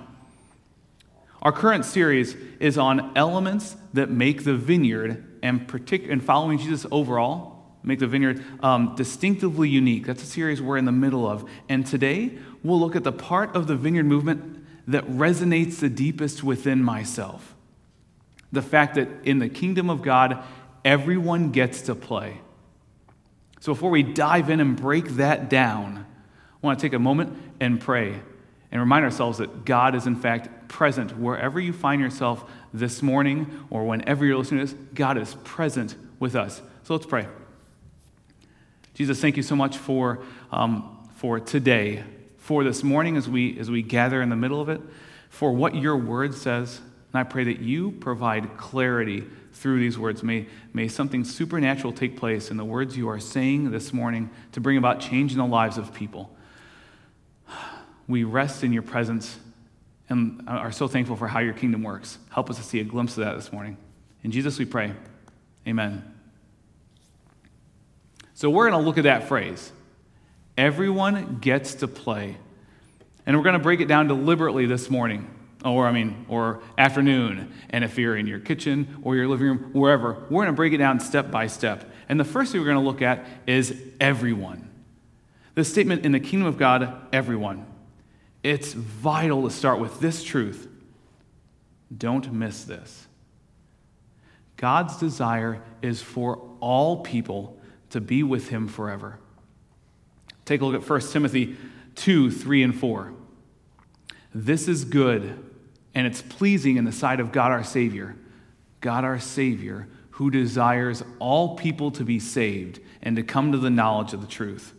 Our 1.41 1.51
current 1.51 1.85
series 1.85 2.35
is 2.59 2.77
on 2.77 3.15
elements 3.15 3.77
that 3.93 4.09
make 4.09 4.43
the 4.43 4.55
vineyard 4.55 5.23
and, 5.43 5.67
partic- 5.67 6.11
and 6.11 6.23
following 6.23 6.57
Jesus 6.57 6.85
overall, 6.91 7.77
make 7.83 7.99
the 7.99 8.07
vineyard 8.07 8.43
um, 8.61 8.95
distinctively 8.95 9.69
unique. 9.69 10.05
That's 10.05 10.23
a 10.23 10.25
series 10.25 10.61
we're 10.61 10.77
in 10.77 10.85
the 10.85 10.91
middle 10.91 11.27
of. 11.27 11.47
And 11.69 11.85
today, 11.85 12.39
we'll 12.63 12.79
look 12.79 12.95
at 12.95 13.03
the 13.03 13.11
part 13.11 13.55
of 13.55 13.67
the 13.67 13.75
vineyard 13.75 14.05
movement 14.05 14.58
that 14.89 15.05
resonates 15.07 15.79
the 15.79 15.89
deepest 15.89 16.43
within 16.43 16.83
myself. 16.83 17.55
The 18.51 18.63
fact 18.63 18.95
that 18.95 19.07
in 19.23 19.37
the 19.37 19.47
kingdom 19.47 19.87
of 19.87 20.01
God, 20.01 20.43
everyone 20.83 21.51
gets 21.51 21.81
to 21.83 21.95
play. 21.95 22.41
So 23.59 23.73
before 23.73 23.91
we 23.91 24.01
dive 24.01 24.49
in 24.49 24.59
and 24.59 24.75
break 24.75 25.05
that 25.09 25.47
down, 25.47 26.07
I 26.07 26.65
want 26.65 26.79
to 26.79 26.83
take 26.83 26.93
a 26.93 26.99
moment 26.99 27.37
and 27.59 27.79
pray 27.79 28.19
and 28.71 28.81
remind 28.81 29.05
ourselves 29.05 29.37
that 29.37 29.63
God 29.63 29.93
is, 29.93 30.07
in 30.07 30.15
fact, 30.15 30.67
present 30.67 31.15
wherever 31.19 31.59
you 31.59 31.71
find 31.71 32.01
yourself 32.01 32.49
this 32.73 33.03
morning 33.03 33.65
or 33.69 33.85
whenever 33.85 34.25
you're 34.25 34.37
listening 34.37 34.65
to 34.65 34.73
this. 34.73 34.85
God 34.95 35.19
is 35.19 35.35
present 35.43 35.95
with 36.19 36.35
us. 36.35 36.63
So 36.81 36.95
let's 36.95 37.05
pray. 37.05 37.27
Jesus, 38.95 39.21
thank 39.21 39.37
you 39.37 39.43
so 39.43 39.55
much 39.55 39.77
for, 39.77 40.23
um, 40.51 41.07
for 41.17 41.39
today 41.39 42.03
for 42.49 42.63
this 42.63 42.83
morning 42.83 43.15
as 43.15 43.29
we, 43.29 43.59
as 43.59 43.69
we 43.69 43.83
gather 43.83 44.23
in 44.23 44.29
the 44.29 44.35
middle 44.35 44.59
of 44.59 44.69
it, 44.69 44.81
for 45.29 45.51
what 45.51 45.75
your 45.75 45.95
word 45.95 46.33
says. 46.33 46.81
And 47.13 47.19
I 47.19 47.23
pray 47.23 47.43
that 47.43 47.59
you 47.59 47.91
provide 47.91 48.57
clarity 48.57 49.23
through 49.53 49.79
these 49.79 49.99
words. 49.99 50.23
May, 50.23 50.47
may 50.73 50.87
something 50.87 51.23
supernatural 51.23 51.93
take 51.93 52.17
place 52.17 52.49
in 52.49 52.57
the 52.57 52.65
words 52.65 52.97
you 52.97 53.07
are 53.07 53.19
saying 53.19 53.69
this 53.69 53.93
morning 53.93 54.31
to 54.53 54.61
bring 54.61 54.77
about 54.77 54.99
change 54.99 55.31
in 55.31 55.37
the 55.37 55.45
lives 55.45 55.77
of 55.77 55.93
people. 55.93 56.35
We 58.07 58.23
rest 58.23 58.63
in 58.63 58.73
your 58.73 58.81
presence 58.81 59.37
and 60.09 60.41
are 60.47 60.71
so 60.71 60.87
thankful 60.87 61.17
for 61.17 61.27
how 61.27 61.41
your 61.41 61.53
kingdom 61.53 61.83
works. 61.83 62.17
Help 62.31 62.49
us 62.49 62.57
to 62.57 62.63
see 62.63 62.79
a 62.79 62.83
glimpse 62.83 63.15
of 63.15 63.25
that 63.25 63.35
this 63.35 63.53
morning. 63.53 63.77
In 64.23 64.31
Jesus 64.31 64.57
we 64.57 64.65
pray. 64.65 64.93
Amen. 65.67 66.03
So 68.33 68.49
we're 68.49 68.67
going 68.67 68.81
to 68.81 68.87
look 68.87 68.97
at 68.97 69.03
that 69.03 69.27
phrase 69.27 69.71
Everyone 70.59 71.37
gets 71.39 71.75
to 71.75 71.87
play. 71.87 72.35
And 73.25 73.37
we're 73.37 73.43
going 73.43 73.53
to 73.53 73.63
break 73.63 73.79
it 73.79 73.85
down 73.85 74.09
deliberately 74.09 74.65
this 74.65 74.89
morning. 74.89 75.33
or 75.63 75.87
I 75.87 75.93
mean, 75.93 76.25
or 76.27 76.61
afternoon. 76.77 77.53
And 77.69 77.85
if 77.85 77.97
you're 77.97 78.17
in 78.17 78.27
your 78.27 78.39
kitchen 78.39 78.99
or 79.01 79.15
your 79.15 79.29
living 79.29 79.47
room, 79.47 79.69
wherever, 79.71 80.15
we're 80.29 80.43
going 80.43 80.47
to 80.47 80.53
break 80.53 80.73
it 80.73 80.79
down 80.79 80.99
step 80.99 81.31
by 81.31 81.47
step. 81.47 81.89
And 82.09 82.19
the 82.19 82.25
first 82.25 82.51
thing 82.51 82.59
we're 82.59 82.65
going 82.67 82.75
to 82.75 82.83
look 82.83 83.01
at 83.01 83.25
is 83.47 83.73
everyone. 84.01 84.69
The 85.55 85.63
statement 85.63 86.05
in 86.05 86.11
the 86.11 86.19
kingdom 86.19 86.49
of 86.49 86.57
God, 86.57 87.07
everyone. 87.13 87.65
It's 88.43 88.73
vital 88.73 89.43
to 89.43 89.49
start 89.49 89.79
with 89.79 90.01
this 90.01 90.25
truth. 90.25 90.67
Don't 91.97 92.33
miss 92.33 92.65
this. 92.65 93.07
God's 94.57 94.97
desire 94.97 95.63
is 95.81 96.01
for 96.01 96.49
all 96.59 96.97
people 96.97 97.57
to 97.91 98.01
be 98.01 98.23
with 98.23 98.49
him 98.49 98.67
forever. 98.67 99.19
Take 100.49 100.61
a 100.61 100.65
look 100.65 100.81
at 100.81 100.89
1 100.89 101.01
Timothy 101.11 101.55
2 101.93 102.31
3 102.31 102.63
and 102.63 102.75
4. 102.75 103.13
This 104.33 104.67
is 104.67 104.83
good, 104.83 105.37
and 105.93 106.07
it's 106.07 106.23
pleasing 106.23 106.77
in 106.77 106.85
the 106.85 106.91
sight 106.91 107.19
of 107.19 107.31
God 107.31 107.51
our 107.51 107.63
Savior. 107.63 108.15
God 108.81 109.03
our 109.03 109.19
Savior, 109.19 109.87
who 110.09 110.31
desires 110.31 111.03
all 111.19 111.55
people 111.55 111.91
to 111.91 112.03
be 112.03 112.17
saved 112.17 112.79
and 113.03 113.15
to 113.15 113.21
come 113.21 113.51
to 113.51 113.59
the 113.59 113.69
knowledge 113.69 114.13
of 114.13 114.21
the 114.21 114.27
truth. 114.27 114.73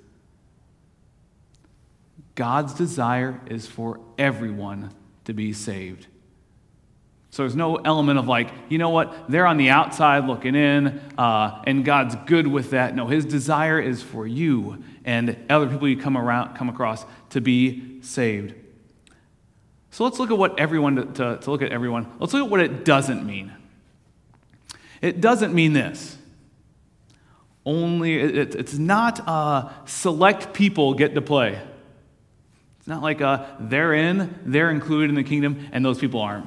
God's 2.34 2.74
desire 2.74 3.40
is 3.46 3.68
for 3.68 4.00
everyone 4.18 4.90
to 5.26 5.32
be 5.32 5.52
saved. 5.52 6.08
So 7.30 7.44
there's 7.44 7.54
no 7.54 7.76
element 7.76 8.18
of 8.18 8.26
like, 8.26 8.50
you 8.68 8.78
know 8.78 8.90
what, 8.90 9.30
they're 9.30 9.46
on 9.46 9.56
the 9.56 9.70
outside 9.70 10.24
looking 10.24 10.56
in, 10.56 11.00
uh, 11.16 11.62
and 11.64 11.84
God's 11.84 12.16
good 12.26 12.48
with 12.48 12.70
that. 12.70 12.96
No, 12.96 13.06
His 13.06 13.24
desire 13.24 13.78
is 13.78 14.02
for 14.02 14.26
you 14.26 14.82
and 15.04 15.36
other 15.48 15.66
people 15.66 15.88
you 15.88 15.96
come 15.96 16.16
around, 16.16 16.56
come 16.56 16.68
across 16.68 17.04
to 17.30 17.40
be 17.40 18.00
saved. 18.02 18.54
So 19.90 20.04
let's 20.04 20.18
look 20.18 20.30
at 20.30 20.38
what 20.38 20.58
everyone 20.58 21.14
to, 21.14 21.36
to, 21.38 21.50
look 21.50 21.62
at 21.62 21.72
everyone. 21.72 22.06
Let's 22.18 22.32
look 22.32 22.44
at 22.44 22.50
what 22.50 22.60
it 22.60 22.84
doesn't 22.84 23.26
mean. 23.26 23.52
It 25.00 25.20
doesn't 25.20 25.54
mean 25.54 25.72
this. 25.72 26.16
Only 27.66 28.16
it, 28.16 28.54
it's 28.54 28.78
not 28.78 29.26
uh, 29.26 29.70
select 29.86 30.52
people 30.52 30.94
get 30.94 31.14
to 31.14 31.22
play. 31.22 31.60
It's 32.78 32.88
not 32.88 33.02
like 33.02 33.20
uh, 33.20 33.46
they're 33.58 33.92
in, 33.92 34.38
they're 34.44 34.70
included 34.70 35.10
in 35.10 35.16
the 35.16 35.24
kingdom, 35.24 35.68
and 35.72 35.84
those 35.84 35.98
people 35.98 36.20
aren't. 36.20 36.46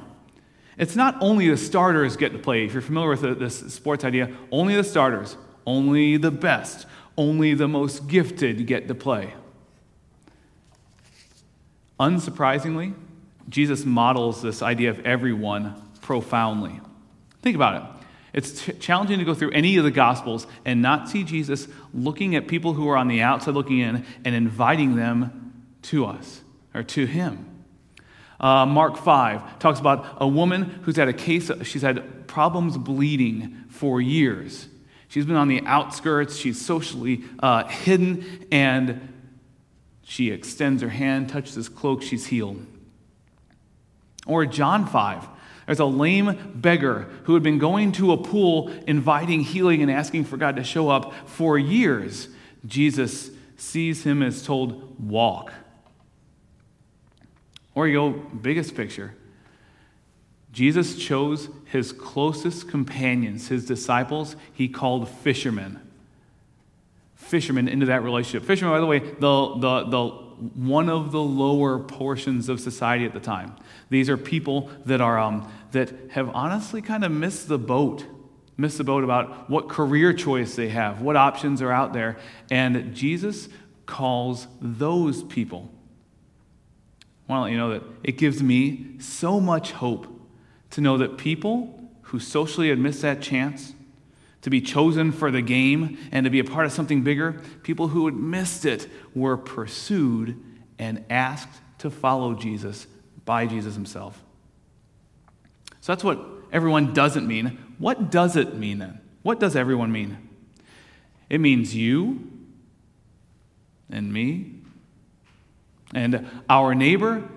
It's 0.76 0.96
not 0.96 1.16
only 1.20 1.48
the 1.48 1.56
starters 1.56 2.16
get 2.16 2.32
to 2.32 2.38
play. 2.38 2.64
If 2.64 2.72
you're 2.72 2.82
familiar 2.82 3.10
with 3.10 3.38
this 3.38 3.72
sports 3.72 4.04
idea, 4.04 4.34
only 4.50 4.74
the 4.74 4.82
starters, 4.82 5.36
only 5.66 6.16
the 6.16 6.32
best, 6.32 6.86
only 7.16 7.54
the 7.54 7.68
most 7.68 8.06
gifted 8.06 8.66
get 8.66 8.88
to 8.88 8.94
play. 8.94 9.34
Unsurprisingly, 11.98 12.94
Jesus 13.48 13.84
models 13.84 14.42
this 14.42 14.62
idea 14.62 14.90
of 14.90 15.00
everyone 15.00 15.74
profoundly. 16.00 16.80
Think 17.42 17.56
about 17.56 17.82
it. 17.82 17.90
It's 18.32 18.68
challenging 18.80 19.20
to 19.20 19.24
go 19.24 19.32
through 19.32 19.52
any 19.52 19.76
of 19.76 19.84
the 19.84 19.92
Gospels 19.92 20.46
and 20.64 20.82
not 20.82 21.08
see 21.08 21.22
Jesus 21.22 21.68
looking 21.92 22.34
at 22.34 22.48
people 22.48 22.72
who 22.72 22.88
are 22.88 22.96
on 22.96 23.06
the 23.06 23.22
outside 23.22 23.54
looking 23.54 23.78
in 23.78 24.04
and 24.24 24.34
inviting 24.34 24.96
them 24.96 25.62
to 25.82 26.04
us 26.06 26.42
or 26.74 26.82
to 26.82 27.06
Him. 27.06 27.48
Uh, 28.40 28.66
Mark 28.66 28.96
5 28.96 29.60
talks 29.60 29.78
about 29.78 30.18
a 30.20 30.26
woman 30.26 30.64
who's 30.82 30.96
had 30.96 31.08
a 31.08 31.12
case, 31.12 31.48
she's 31.62 31.82
had 31.82 32.26
problems 32.26 32.76
bleeding 32.76 33.64
for 33.68 34.00
years. 34.00 34.66
She's 35.14 35.26
been 35.26 35.36
on 35.36 35.46
the 35.46 35.62
outskirts, 35.64 36.34
she's 36.36 36.60
socially 36.60 37.22
uh, 37.38 37.68
hidden, 37.68 38.48
and 38.50 39.14
she 40.02 40.32
extends 40.32 40.82
her 40.82 40.88
hand, 40.88 41.28
touches 41.28 41.54
his 41.54 41.68
cloak, 41.68 42.02
she's 42.02 42.26
healed. 42.26 42.66
Or 44.26 44.44
John 44.44 44.88
5. 44.88 45.28
There's 45.66 45.78
a 45.78 45.84
lame 45.84 46.54
beggar 46.56 47.02
who 47.22 47.34
had 47.34 47.44
been 47.44 47.58
going 47.58 47.92
to 47.92 48.10
a 48.10 48.16
pool, 48.16 48.70
inviting 48.88 49.42
healing 49.42 49.82
and 49.82 49.88
asking 49.88 50.24
for 50.24 50.36
God 50.36 50.56
to 50.56 50.64
show 50.64 50.88
up 50.88 51.14
for 51.28 51.56
years. 51.56 52.26
Jesus 52.66 53.30
sees 53.56 54.02
him 54.02 54.20
as 54.20 54.44
told, 54.44 54.98
Walk. 54.98 55.52
Or 57.76 57.86
you 57.86 57.94
go, 57.94 58.10
biggest 58.10 58.74
picture. 58.74 59.14
Jesus 60.54 60.96
chose 60.96 61.48
his 61.64 61.92
closest 61.92 62.68
companions, 62.68 63.48
his 63.48 63.66
disciples, 63.66 64.36
he 64.52 64.68
called 64.68 65.08
fishermen. 65.08 65.80
Fishermen 67.16 67.66
into 67.66 67.86
that 67.86 68.04
relationship. 68.04 68.46
Fishermen, 68.46 68.72
by 68.72 68.80
the 68.80 68.86
way, 68.86 69.00
the, 69.00 69.54
the, 69.56 69.84
the, 69.90 70.08
one 70.54 70.88
of 70.88 71.10
the 71.10 71.20
lower 71.20 71.80
portions 71.80 72.48
of 72.48 72.60
society 72.60 73.04
at 73.04 73.12
the 73.12 73.20
time. 73.20 73.56
These 73.90 74.08
are 74.08 74.16
people 74.16 74.70
that, 74.86 75.00
are, 75.00 75.18
um, 75.18 75.50
that 75.72 75.92
have 76.12 76.30
honestly 76.34 76.80
kind 76.80 77.04
of 77.04 77.10
missed 77.10 77.48
the 77.48 77.58
boat, 77.58 78.06
missed 78.56 78.78
the 78.78 78.84
boat 78.84 79.02
about 79.02 79.50
what 79.50 79.68
career 79.68 80.12
choice 80.12 80.54
they 80.54 80.68
have, 80.68 81.00
what 81.00 81.16
options 81.16 81.62
are 81.62 81.72
out 81.72 81.92
there. 81.92 82.16
And 82.48 82.94
Jesus 82.94 83.48
calls 83.86 84.46
those 84.60 85.24
people 85.24 85.68
I 87.28 87.32
want 87.32 87.40
to 87.40 87.44
let 87.44 87.52
you 87.52 87.58
know 87.58 87.70
that 87.70 87.82
it 88.02 88.18
gives 88.18 88.42
me 88.42 88.96
so 88.98 89.40
much 89.40 89.72
hope 89.72 90.06
to 90.74 90.80
know 90.80 90.98
that 90.98 91.16
people 91.16 91.88
who 92.02 92.18
socially 92.18 92.68
had 92.68 92.80
missed 92.80 93.02
that 93.02 93.22
chance 93.22 93.74
to 94.42 94.50
be 94.50 94.60
chosen 94.60 95.12
for 95.12 95.30
the 95.30 95.40
game 95.40 95.96
and 96.10 96.24
to 96.24 96.30
be 96.30 96.40
a 96.40 96.44
part 96.44 96.66
of 96.66 96.72
something 96.72 97.02
bigger, 97.02 97.40
people 97.62 97.88
who 97.88 98.06
had 98.06 98.14
missed 98.16 98.64
it 98.64 98.88
were 99.14 99.36
pursued 99.36 100.36
and 100.76 101.04
asked 101.08 101.60
to 101.78 101.90
follow 101.90 102.34
Jesus 102.34 102.88
by 103.24 103.46
Jesus 103.46 103.74
himself. 103.74 104.20
So 105.80 105.92
that's 105.92 106.02
what 106.02 106.18
everyone 106.52 106.92
doesn't 106.92 107.26
mean. 107.26 107.56
What 107.78 108.10
does 108.10 108.34
it 108.34 108.56
mean 108.56 108.78
then? 108.78 109.00
What 109.22 109.38
does 109.38 109.54
everyone 109.54 109.92
mean? 109.92 110.18
It 111.30 111.40
means 111.40 111.72
you 111.72 112.30
and 113.90 114.12
me 114.12 114.56
and 115.94 116.28
our 116.50 116.74
neighbor, 116.74 117.28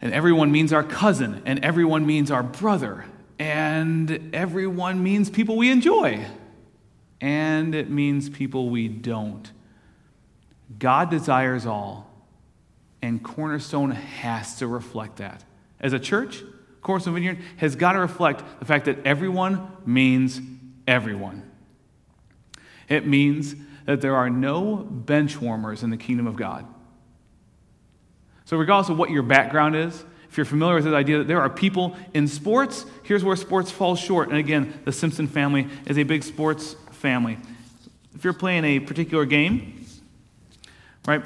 and 0.00 0.12
everyone 0.12 0.50
means 0.50 0.72
our 0.72 0.82
cousin, 0.82 1.42
and 1.44 1.64
everyone 1.64 2.06
means 2.06 2.30
our 2.30 2.42
brother, 2.42 3.04
and 3.38 4.34
everyone 4.34 5.02
means 5.02 5.30
people 5.30 5.56
we 5.56 5.70
enjoy, 5.70 6.24
and 7.20 7.74
it 7.74 7.90
means 7.90 8.28
people 8.28 8.70
we 8.70 8.88
don't. 8.88 9.50
God 10.78 11.10
desires 11.10 11.66
all, 11.66 12.10
and 13.02 13.22
Cornerstone 13.22 13.90
has 13.90 14.56
to 14.56 14.66
reflect 14.66 15.16
that. 15.16 15.44
As 15.80 15.92
a 15.92 15.98
church, 15.98 16.42
Cornerstone 16.82 17.14
Vineyard 17.14 17.38
has 17.58 17.76
got 17.76 17.92
to 17.92 17.98
reflect 17.98 18.42
the 18.58 18.64
fact 18.64 18.86
that 18.86 19.04
everyone 19.04 19.70
means 19.84 20.40
everyone. 20.86 21.50
It 22.88 23.06
means 23.06 23.54
that 23.86 24.00
there 24.00 24.16
are 24.16 24.30
no 24.30 24.76
bench 24.76 25.40
warmers 25.40 25.82
in 25.82 25.90
the 25.90 25.96
kingdom 25.96 26.26
of 26.26 26.36
God. 26.36 26.66
So, 28.50 28.56
regardless 28.56 28.88
of 28.88 28.98
what 28.98 29.10
your 29.10 29.22
background 29.22 29.76
is, 29.76 30.04
if 30.28 30.36
you're 30.36 30.44
familiar 30.44 30.74
with 30.74 30.84
the 30.84 30.96
idea 30.96 31.18
that 31.18 31.28
there 31.28 31.40
are 31.40 31.48
people 31.48 31.96
in 32.14 32.26
sports, 32.26 32.84
here's 33.04 33.22
where 33.22 33.36
sports 33.36 33.70
falls 33.70 34.00
short. 34.00 34.28
And 34.28 34.38
again, 34.38 34.80
the 34.84 34.90
Simpson 34.90 35.28
family 35.28 35.68
is 35.86 35.96
a 35.96 36.02
big 36.02 36.24
sports 36.24 36.74
family. 36.90 37.38
If 38.12 38.24
you're 38.24 38.32
playing 38.32 38.64
a 38.64 38.80
particular 38.80 39.24
game, 39.24 39.86
right, 41.06 41.22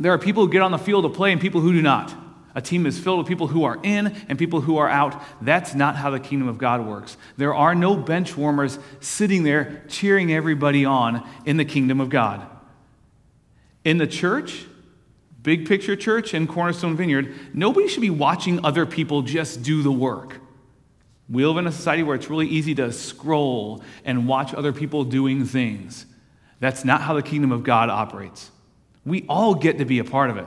there 0.00 0.10
are 0.10 0.18
people 0.18 0.46
who 0.46 0.50
get 0.50 0.62
on 0.62 0.72
the 0.72 0.78
field 0.78 1.04
to 1.04 1.10
play 1.10 1.32
and 1.32 1.38
people 1.38 1.60
who 1.60 1.70
do 1.70 1.82
not. 1.82 2.14
A 2.54 2.62
team 2.62 2.86
is 2.86 2.98
filled 2.98 3.18
with 3.18 3.28
people 3.28 3.48
who 3.48 3.64
are 3.64 3.78
in 3.82 4.06
and 4.30 4.38
people 4.38 4.62
who 4.62 4.78
are 4.78 4.88
out. 4.88 5.22
That's 5.42 5.74
not 5.74 5.96
how 5.96 6.08
the 6.08 6.18
kingdom 6.18 6.48
of 6.48 6.56
God 6.56 6.86
works. 6.86 7.18
There 7.36 7.54
are 7.54 7.74
no 7.74 7.94
bench 7.94 8.38
warmers 8.38 8.78
sitting 9.00 9.42
there 9.42 9.84
cheering 9.88 10.32
everybody 10.32 10.86
on 10.86 11.28
in 11.44 11.58
the 11.58 11.66
kingdom 11.66 12.00
of 12.00 12.08
God. 12.08 12.46
In 13.84 13.98
the 13.98 14.06
church, 14.06 14.64
Big 15.42 15.68
picture 15.68 15.94
church 15.94 16.34
and 16.34 16.48
Cornerstone 16.48 16.96
Vineyard, 16.96 17.34
nobody 17.54 17.88
should 17.88 18.00
be 18.00 18.10
watching 18.10 18.64
other 18.64 18.84
people 18.84 19.22
just 19.22 19.62
do 19.62 19.82
the 19.82 19.92
work. 19.92 20.40
We 21.28 21.44
live 21.44 21.58
in 21.58 21.66
a 21.66 21.72
society 21.72 22.02
where 22.02 22.16
it's 22.16 22.30
really 22.30 22.48
easy 22.48 22.74
to 22.76 22.90
scroll 22.90 23.82
and 24.04 24.26
watch 24.26 24.54
other 24.54 24.72
people 24.72 25.04
doing 25.04 25.44
things. 25.44 26.06
That's 26.58 26.84
not 26.84 27.02
how 27.02 27.14
the 27.14 27.22
kingdom 27.22 27.52
of 27.52 27.62
God 27.62 27.90
operates. 27.90 28.50
We 29.04 29.24
all 29.28 29.54
get 29.54 29.78
to 29.78 29.84
be 29.84 29.98
a 29.98 30.04
part 30.04 30.30
of 30.30 30.38
it. 30.38 30.46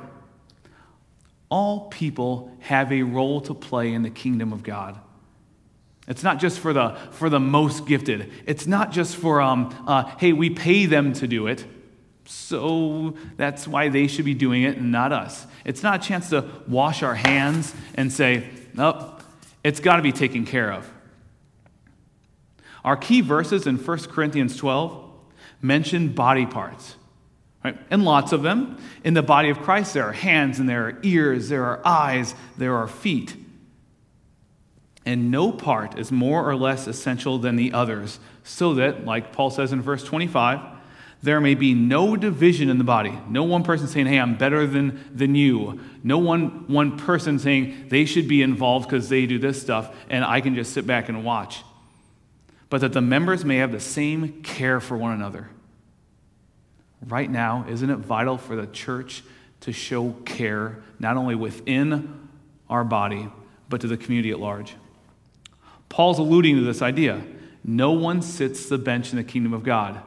All 1.50 1.88
people 1.89 2.55
have 2.60 2.91
a 2.91 3.03
role 3.03 3.41
to 3.41 3.53
play 3.53 3.93
in 3.93 4.03
the 4.03 4.10
kingdom 4.10 4.51
of 4.53 4.63
God. 4.63 5.00
It's 6.07 6.24
not 6.24 6.39
just 6.39 6.60
for 6.60 6.74
the, 6.74 6.98
for 7.12 7.29
the 7.29 7.39
most 7.39 7.86
gifted. 7.86 8.31
It's 8.45 8.65
not 8.65 8.91
just 8.91 9.15
for, 9.15 9.41
um, 9.41 9.74
uh, 9.88 10.03
hey, 10.17 10.33
we 10.33 10.50
pay 10.50 10.86
them 10.86 11.13
to 11.13 11.27
do 11.27 11.48
it. 11.48 11.65
So 12.25 13.15
that's 13.35 13.67
why 13.67 13.89
they 13.89 14.07
should 14.07 14.25
be 14.25 14.33
doing 14.33 14.63
it 14.63 14.77
and 14.77 14.91
not 14.91 15.11
us. 15.11 15.45
It's 15.65 15.83
not 15.83 16.03
a 16.03 16.07
chance 16.07 16.29
to 16.29 16.45
wash 16.67 17.03
our 17.03 17.15
hands 17.15 17.75
and 17.95 18.11
say, 18.11 18.47
nope, 18.73 19.21
it's 19.63 19.79
got 19.79 19.97
to 19.97 20.01
be 20.01 20.11
taken 20.11 20.45
care 20.45 20.71
of. 20.71 20.89
Our 22.83 22.95
key 22.95 23.21
verses 23.21 23.67
in 23.67 23.77
1 23.77 23.97
Corinthians 24.03 24.55
12 24.57 25.09
mention 25.61 26.13
body 26.13 26.45
parts, 26.45 26.95
right? 27.63 27.77
And 27.89 28.03
lots 28.05 28.31
of 28.31 28.41
them. 28.43 28.77
In 29.03 29.13
the 29.13 29.21
body 29.21 29.49
of 29.49 29.59
Christ, 29.59 29.93
there 29.93 30.05
are 30.05 30.13
hands 30.13 30.57
and 30.59 30.67
there 30.67 30.87
are 30.87 30.99
ears, 31.03 31.49
there 31.49 31.65
are 31.65 31.81
eyes, 31.85 32.33
there 32.57 32.75
are 32.75 32.87
feet. 32.87 33.35
and 35.05 35.31
no 35.31 35.51
part 35.51 35.97
is 35.97 36.11
more 36.11 36.47
or 36.47 36.55
less 36.55 36.87
essential 36.87 37.39
than 37.39 37.55
the 37.55 37.73
others, 37.73 38.19
so 38.43 38.73
that, 38.75 39.05
like 39.05 39.33
Paul 39.33 39.49
says 39.49 39.73
in 39.73 39.81
verse 39.81 40.03
25, 40.03 40.59
there 41.23 41.39
may 41.39 41.53
be 41.53 41.73
no 41.73 42.15
division 42.15 42.69
in 42.69 42.77
the 42.77 42.83
body. 42.83 43.17
No 43.29 43.43
one 43.43 43.63
person 43.63 43.87
saying, 43.87 44.07
hey, 44.07 44.19
I'm 44.19 44.37
better 44.37 44.65
than, 44.65 45.09
than 45.13 45.35
you. 45.35 45.79
No 46.03 46.17
one, 46.17 46.67
one 46.67 46.97
person 46.97 47.37
saying 47.37 47.89
they 47.89 48.05
should 48.05 48.27
be 48.27 48.41
involved 48.41 48.89
because 48.89 49.07
they 49.07 49.27
do 49.27 49.37
this 49.37 49.61
stuff 49.61 49.95
and 50.09 50.25
I 50.25 50.41
can 50.41 50.55
just 50.55 50.73
sit 50.73 50.87
back 50.87 51.09
and 51.09 51.23
watch. 51.23 51.63
But 52.69 52.81
that 52.81 52.93
the 52.93 53.01
members 53.01 53.45
may 53.45 53.57
have 53.57 53.71
the 53.71 53.79
same 53.79 54.41
care 54.41 54.79
for 54.79 54.97
one 54.97 55.11
another. 55.11 55.49
Right 57.05 57.29
now, 57.29 57.65
isn't 57.69 57.89
it 57.89 57.97
vital 57.97 58.37
for 58.37 58.55
the 58.55 58.67
church 58.67 59.23
to 59.61 59.71
show 59.71 60.11
care 60.25 60.81
not 60.99 61.17
only 61.17 61.35
within 61.35 62.29
our 62.69 62.83
body, 62.83 63.29
but 63.69 63.81
to 63.81 63.87
the 63.87 63.97
community 63.97 64.31
at 64.31 64.39
large? 64.39 64.75
Paul's 65.89 66.17
alluding 66.17 66.55
to 66.55 66.61
this 66.61 66.81
idea. 66.81 67.21
No 67.63 67.91
one 67.91 68.21
sits 68.21 68.69
the 68.69 68.77
bench 68.77 69.11
in 69.11 69.17
the 69.17 69.23
kingdom 69.23 69.53
of 69.53 69.63
God. 69.63 70.01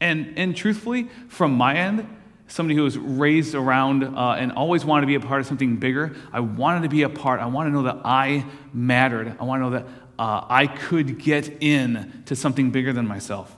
And, 0.00 0.34
and 0.38 0.56
truthfully, 0.56 1.08
from 1.28 1.52
my 1.54 1.74
end, 1.74 2.08
somebody 2.46 2.76
who 2.76 2.82
was 2.82 2.96
raised 2.96 3.54
around 3.54 4.04
uh, 4.04 4.36
and 4.38 4.52
always 4.52 4.84
wanted 4.84 5.02
to 5.02 5.06
be 5.06 5.14
a 5.14 5.20
part 5.20 5.40
of 5.40 5.46
something 5.46 5.76
bigger, 5.76 6.16
I 6.32 6.40
wanted 6.40 6.82
to 6.82 6.88
be 6.88 7.02
a 7.02 7.08
part. 7.08 7.40
I 7.40 7.46
want 7.46 7.68
to 7.68 7.72
know 7.72 7.82
that 7.82 8.00
I 8.04 8.44
mattered. 8.72 9.36
I 9.38 9.44
want 9.44 9.60
to 9.60 9.64
know 9.64 9.70
that 9.70 9.86
uh, 10.18 10.46
I 10.48 10.66
could 10.66 11.18
get 11.18 11.62
in 11.62 12.22
to 12.26 12.34
something 12.34 12.70
bigger 12.70 12.92
than 12.92 13.06
myself. 13.06 13.54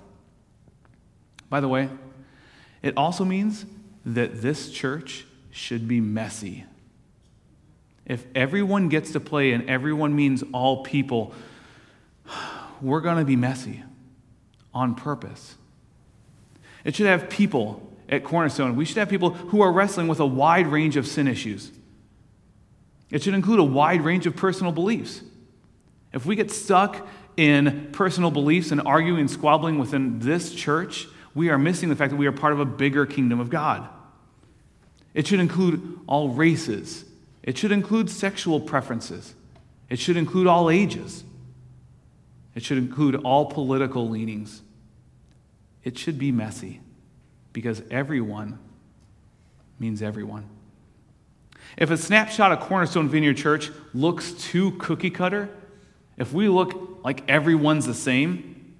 By 1.48 1.60
the 1.60 1.68
way, 1.68 1.88
it 2.82 2.96
also 2.96 3.24
means 3.24 3.64
that 4.04 4.42
this 4.42 4.70
church 4.70 5.26
should 5.50 5.86
be 5.86 6.00
messy. 6.00 6.64
If 8.06 8.26
everyone 8.34 8.88
gets 8.88 9.12
to 9.12 9.20
play 9.20 9.52
and 9.52 9.68
everyone 9.68 10.14
means 10.16 10.42
all 10.52 10.82
people, 10.82 11.32
we're 12.80 13.00
going 13.00 13.18
to 13.18 13.24
be 13.24 13.36
messy 13.36 13.82
on 14.72 14.94
purpose. 14.94 15.56
It 16.84 16.94
should 16.94 17.06
have 17.06 17.28
people 17.28 17.86
at 18.08 18.24
Cornerstone. 18.24 18.76
We 18.76 18.84
should 18.84 18.96
have 18.96 19.08
people 19.08 19.30
who 19.30 19.60
are 19.60 19.72
wrestling 19.72 20.08
with 20.08 20.20
a 20.20 20.26
wide 20.26 20.66
range 20.66 20.96
of 20.96 21.06
sin 21.06 21.28
issues. 21.28 21.70
It 23.10 23.22
should 23.22 23.34
include 23.34 23.60
a 23.60 23.64
wide 23.64 24.02
range 24.02 24.26
of 24.26 24.36
personal 24.36 24.72
beliefs. 24.72 25.22
If 26.12 26.26
we 26.26 26.36
get 26.36 26.50
stuck 26.50 27.06
in 27.36 27.90
personal 27.92 28.30
beliefs 28.30 28.72
and 28.72 28.80
arguing 28.80 29.20
and 29.20 29.30
squabbling 29.30 29.78
within 29.78 30.18
this 30.20 30.54
church, 30.54 31.06
we 31.34 31.48
are 31.50 31.58
missing 31.58 31.88
the 31.88 31.96
fact 31.96 32.10
that 32.10 32.16
we 32.16 32.26
are 32.26 32.32
part 32.32 32.52
of 32.52 32.60
a 32.60 32.64
bigger 32.64 33.06
kingdom 33.06 33.40
of 33.40 33.50
God. 33.50 33.88
It 35.14 35.26
should 35.26 35.40
include 35.40 36.00
all 36.06 36.30
races. 36.30 37.04
It 37.42 37.58
should 37.58 37.72
include 37.72 38.10
sexual 38.10 38.60
preferences. 38.60 39.34
It 39.88 39.98
should 39.98 40.16
include 40.16 40.46
all 40.46 40.70
ages. 40.70 41.24
It 42.54 42.62
should 42.62 42.78
include 42.78 43.16
all 43.16 43.46
political 43.46 44.08
leanings. 44.08 44.62
It 45.82 45.98
should 45.98 46.18
be 46.18 46.32
messy 46.32 46.80
because 47.52 47.82
everyone 47.90 48.58
means 49.78 50.02
everyone. 50.02 50.48
If 51.76 51.90
a 51.90 51.96
snapshot 51.96 52.52
of 52.52 52.60
Cornerstone 52.60 53.08
Vineyard 53.08 53.34
Church 53.34 53.70
looks 53.94 54.32
too 54.32 54.72
cookie 54.72 55.10
cutter, 55.10 55.48
if 56.16 56.32
we 56.32 56.48
look 56.48 57.00
like 57.02 57.28
everyone's 57.28 57.86
the 57.86 57.94
same, 57.94 58.74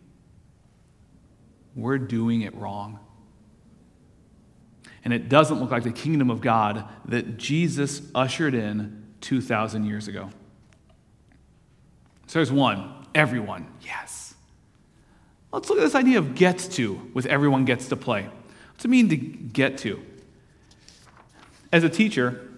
we're 1.74 1.98
doing 1.98 2.42
it 2.42 2.54
wrong. 2.54 2.98
And 5.04 5.14
it 5.14 5.28
doesn't 5.28 5.58
look 5.58 5.70
like 5.70 5.84
the 5.84 5.92
kingdom 5.92 6.30
of 6.30 6.40
God 6.40 6.86
that 7.06 7.38
Jesus 7.38 8.02
ushered 8.14 8.54
in 8.54 9.06
2,000 9.22 9.84
years 9.84 10.08
ago. 10.08 10.30
So 12.26 12.38
there's 12.38 12.52
one 12.52 13.06
everyone. 13.14 13.66
Yes. 13.80 14.19
Let's 15.52 15.68
look 15.68 15.78
at 15.78 15.82
this 15.82 15.94
idea 15.94 16.18
of 16.18 16.34
gets 16.34 16.68
to 16.76 17.10
with 17.12 17.26
everyone 17.26 17.64
gets 17.64 17.88
to 17.88 17.96
play. 17.96 18.28
What's 18.72 18.84
it 18.84 18.88
mean 18.88 19.08
to 19.08 19.16
get 19.16 19.78
to? 19.78 20.00
As 21.72 21.84
a 21.84 21.88
teacher, 21.88 22.48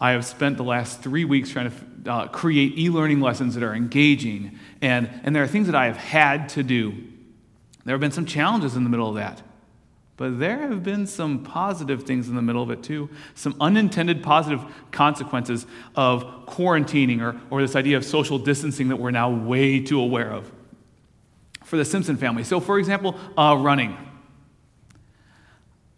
I 0.00 0.12
have 0.12 0.24
spent 0.24 0.56
the 0.56 0.64
last 0.64 1.00
three 1.00 1.24
weeks 1.24 1.50
trying 1.50 1.70
to 1.70 2.12
uh, 2.12 2.28
create 2.28 2.78
e 2.78 2.90
learning 2.90 3.20
lessons 3.20 3.54
that 3.54 3.62
are 3.62 3.74
engaging, 3.74 4.58
and, 4.80 5.08
and 5.22 5.34
there 5.34 5.42
are 5.42 5.48
things 5.48 5.66
that 5.66 5.74
I 5.74 5.86
have 5.86 5.96
had 5.96 6.48
to 6.50 6.62
do. 6.62 6.94
There 7.84 7.94
have 7.94 8.00
been 8.00 8.12
some 8.12 8.26
challenges 8.26 8.76
in 8.76 8.84
the 8.84 8.90
middle 8.90 9.08
of 9.08 9.16
that. 9.16 9.42
But 10.16 10.40
there 10.40 10.58
have 10.58 10.82
been 10.82 11.06
some 11.06 11.44
positive 11.44 12.02
things 12.02 12.28
in 12.28 12.34
the 12.34 12.42
middle 12.42 12.62
of 12.62 12.70
it 12.72 12.82
too. 12.82 13.08
Some 13.36 13.54
unintended 13.60 14.20
positive 14.20 14.64
consequences 14.90 15.64
of 15.94 16.24
quarantining 16.46 17.22
or, 17.22 17.40
or 17.50 17.62
this 17.62 17.76
idea 17.76 17.96
of 17.96 18.04
social 18.04 18.36
distancing 18.36 18.88
that 18.88 18.96
we're 18.96 19.12
now 19.12 19.30
way 19.30 19.78
too 19.78 20.00
aware 20.00 20.32
of 20.32 20.50
for 21.68 21.76
the 21.76 21.84
Simpson 21.84 22.16
family. 22.16 22.44
So, 22.44 22.60
for 22.60 22.78
example, 22.78 23.14
uh, 23.36 23.56
running. 23.58 23.96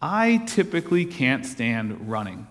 I 0.03 0.39
typically 0.47 1.05
can't 1.05 1.47
stand 1.47 2.11
running. 2.11 2.47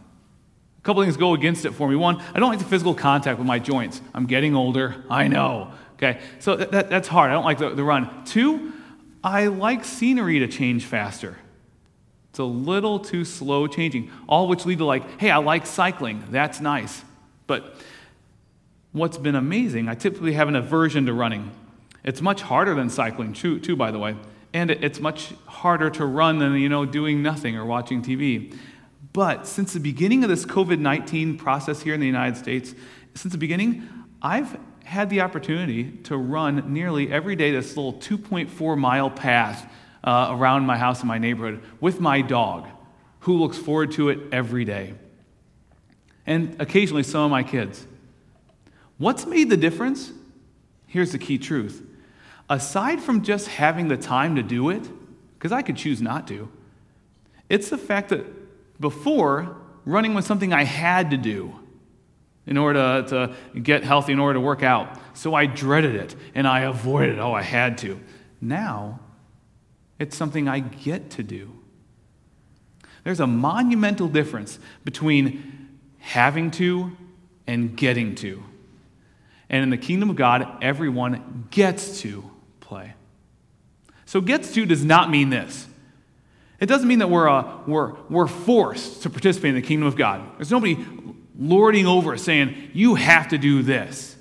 A 0.77 0.81
couple 0.81 1.03
things 1.03 1.17
go 1.17 1.33
against 1.33 1.65
it 1.65 1.71
for 1.71 1.89
me. 1.89 1.95
One, 1.95 2.23
I 2.33 2.39
don't 2.39 2.49
like 2.49 2.59
the 2.59 2.65
physical 2.65 2.95
contact 2.95 3.37
with 3.37 3.47
my 3.47 3.59
joints. 3.59 4.01
I'm 4.13 4.25
getting 4.25 4.55
older. 4.55 5.03
I 5.09 5.27
know. 5.27 5.73
Okay, 5.95 6.21
so 6.39 6.55
that, 6.55 6.71
that, 6.71 6.89
that's 6.89 7.09
hard. 7.09 7.29
I 7.29 7.33
don't 7.33 7.43
like 7.43 7.57
the, 7.57 7.71
the 7.71 7.83
run. 7.83 8.23
Two, 8.23 8.71
I 9.21 9.47
like 9.47 9.83
scenery 9.83 10.39
to 10.39 10.47
change 10.47 10.85
faster. 10.85 11.37
It's 12.29 12.39
a 12.39 12.45
little 12.45 12.99
too 12.99 13.25
slow 13.25 13.67
changing, 13.67 14.09
all 14.29 14.47
which 14.47 14.65
lead 14.65 14.77
to 14.77 14.85
like, 14.85 15.19
hey, 15.19 15.29
I 15.29 15.37
like 15.37 15.65
cycling. 15.65 16.23
That's 16.29 16.61
nice. 16.61 17.03
But 17.47 17.75
what's 18.93 19.17
been 19.17 19.35
amazing, 19.35 19.89
I 19.89 19.95
typically 19.95 20.33
have 20.33 20.47
an 20.47 20.55
aversion 20.55 21.05
to 21.07 21.13
running. 21.13 21.51
It's 22.09 22.23
much 22.23 22.41
harder 22.41 22.73
than 22.73 22.89
cycling, 22.89 23.33
too, 23.33 23.59
too 23.59 23.75
by 23.75 23.91
the 23.91 23.99
way. 23.99 24.15
And 24.51 24.71
it's 24.71 24.99
much 24.99 25.31
harder 25.45 25.91
to 25.91 26.07
run 26.07 26.39
than, 26.39 26.55
you 26.55 26.67
know, 26.67 26.83
doing 26.83 27.21
nothing 27.21 27.55
or 27.55 27.65
watching 27.65 28.01
TV. 28.01 28.57
But 29.13 29.45
since 29.45 29.73
the 29.73 29.79
beginning 29.79 30.23
of 30.23 30.29
this 30.31 30.43
COVID 30.43 30.79
19 30.79 31.37
process 31.37 31.83
here 31.83 31.93
in 31.93 31.99
the 31.99 32.07
United 32.07 32.35
States, 32.35 32.73
since 33.13 33.31
the 33.31 33.37
beginning, 33.37 33.87
I've 34.23 34.57
had 34.85 35.11
the 35.11 35.21
opportunity 35.21 35.91
to 36.05 36.17
run 36.17 36.73
nearly 36.73 37.11
every 37.11 37.35
day 37.35 37.51
this 37.51 37.77
little 37.77 37.93
2.4 37.93 38.75
mile 38.75 39.11
path 39.11 39.71
uh, 40.03 40.29
around 40.31 40.65
my 40.65 40.79
house 40.79 41.03
in 41.03 41.07
my 41.07 41.19
neighborhood 41.19 41.61
with 41.79 41.99
my 41.99 42.21
dog, 42.21 42.67
who 43.19 43.37
looks 43.37 43.59
forward 43.59 43.91
to 43.91 44.09
it 44.09 44.17
every 44.31 44.65
day. 44.65 44.95
And 46.25 46.59
occasionally 46.59 47.03
some 47.03 47.21
of 47.21 47.29
my 47.29 47.43
kids. 47.43 47.85
What's 48.97 49.27
made 49.27 49.51
the 49.51 49.57
difference? 49.57 50.11
Here's 50.87 51.11
the 51.11 51.19
key 51.19 51.37
truth. 51.37 51.85
Aside 52.49 53.01
from 53.01 53.21
just 53.23 53.47
having 53.47 53.87
the 53.87 53.97
time 53.97 54.35
to 54.35 54.43
do 54.43 54.69
it, 54.69 54.89
because 55.37 55.51
I 55.51 55.61
could 55.61 55.77
choose 55.77 56.01
not 56.01 56.27
to, 56.29 56.49
it's 57.47 57.69
the 57.69 57.77
fact 57.77 58.09
that 58.09 58.25
before, 58.81 59.55
running 59.85 60.13
was 60.13 60.25
something 60.25 60.51
I 60.53 60.63
had 60.63 61.11
to 61.11 61.17
do 61.17 61.59
in 62.45 62.57
order 62.57 63.03
to, 63.03 63.35
get 63.61 63.83
healthy, 63.83 64.13
in 64.13 64.19
order 64.19 64.35
to 64.35 64.39
work 64.39 64.63
out. 64.63 64.99
So 65.13 65.35
I 65.35 65.45
dreaded 65.45 65.95
it 65.95 66.15
and 66.33 66.47
I 66.47 66.61
avoided 66.61 67.15
it. 67.15 67.19
Oh, 67.19 67.33
I 67.33 67.43
had 67.43 67.77
to. 67.79 67.99
Now, 68.41 68.99
it's 69.99 70.17
something 70.17 70.47
I 70.47 70.59
get 70.59 71.11
to 71.11 71.23
do. 71.23 71.51
There's 73.03 73.19
a 73.19 73.27
monumental 73.27 74.07
difference 74.07 74.59
between 74.83 75.77
having 75.99 76.51
to 76.51 76.97
and 77.45 77.75
getting 77.77 78.15
to. 78.15 78.43
And 79.49 79.63
in 79.63 79.69
the 79.69 79.77
kingdom 79.77 80.09
of 80.09 80.15
God, 80.15 80.47
everyone 80.61 81.47
gets 81.51 82.01
to 82.01 82.29
play. 82.69 82.93
So, 84.05 84.21
gets 84.21 84.53
to 84.53 84.65
does 84.65 84.85
not 84.85 85.09
mean 85.09 85.29
this. 85.29 85.67
It 86.59 86.67
doesn't 86.67 86.87
mean 86.87 86.99
that 86.99 87.09
we're, 87.09 87.27
uh, 87.27 87.57
we're, 87.65 87.93
we're 88.09 88.27
forced 88.27 89.03
to 89.03 89.09
participate 89.09 89.49
in 89.49 89.55
the 89.55 89.61
kingdom 89.61 89.87
of 89.87 89.95
God. 89.95 90.21
There's 90.37 90.51
nobody 90.51 90.85
lording 91.37 91.87
over 91.87 92.13
us 92.13 92.21
saying, 92.21 92.71
you 92.73 92.95
have 92.95 93.29
to 93.29 93.37
do 93.37 93.63
this. 93.63 94.15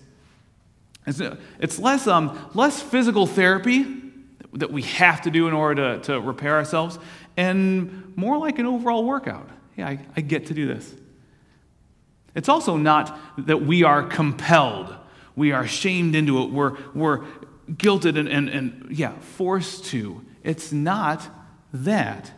It's, 1.06 1.20
it's 1.58 1.78
less, 1.78 2.06
um, 2.06 2.50
less 2.54 2.80
physical 2.80 3.26
therapy 3.26 3.84
that 4.52 4.70
we 4.70 4.82
have 4.82 5.22
to 5.22 5.30
do 5.30 5.48
in 5.48 5.54
order 5.54 5.98
to, 5.98 6.04
to 6.04 6.20
repair 6.20 6.56
ourselves, 6.56 6.98
and 7.36 8.16
more 8.16 8.38
like 8.38 8.58
an 8.58 8.66
overall 8.66 9.04
workout. 9.04 9.48
Yeah, 9.76 9.88
I, 9.88 9.98
I 10.16 10.20
get 10.20 10.46
to 10.46 10.54
do 10.54 10.66
this. 10.66 10.94
It's 12.34 12.48
also 12.48 12.76
not 12.76 13.18
that 13.38 13.62
we 13.62 13.82
are 13.82 14.02
compelled, 14.02 14.94
we 15.34 15.52
are 15.52 15.66
shamed 15.66 16.14
into 16.14 16.42
it, 16.42 16.50
we're, 16.50 16.76
we're 16.94 17.24
guilted 17.72 18.18
and, 18.18 18.28
and, 18.28 18.48
and, 18.48 18.88
yeah, 18.90 19.12
forced 19.18 19.84
to. 19.86 20.24
It's 20.42 20.72
not 20.72 21.28
that. 21.72 22.32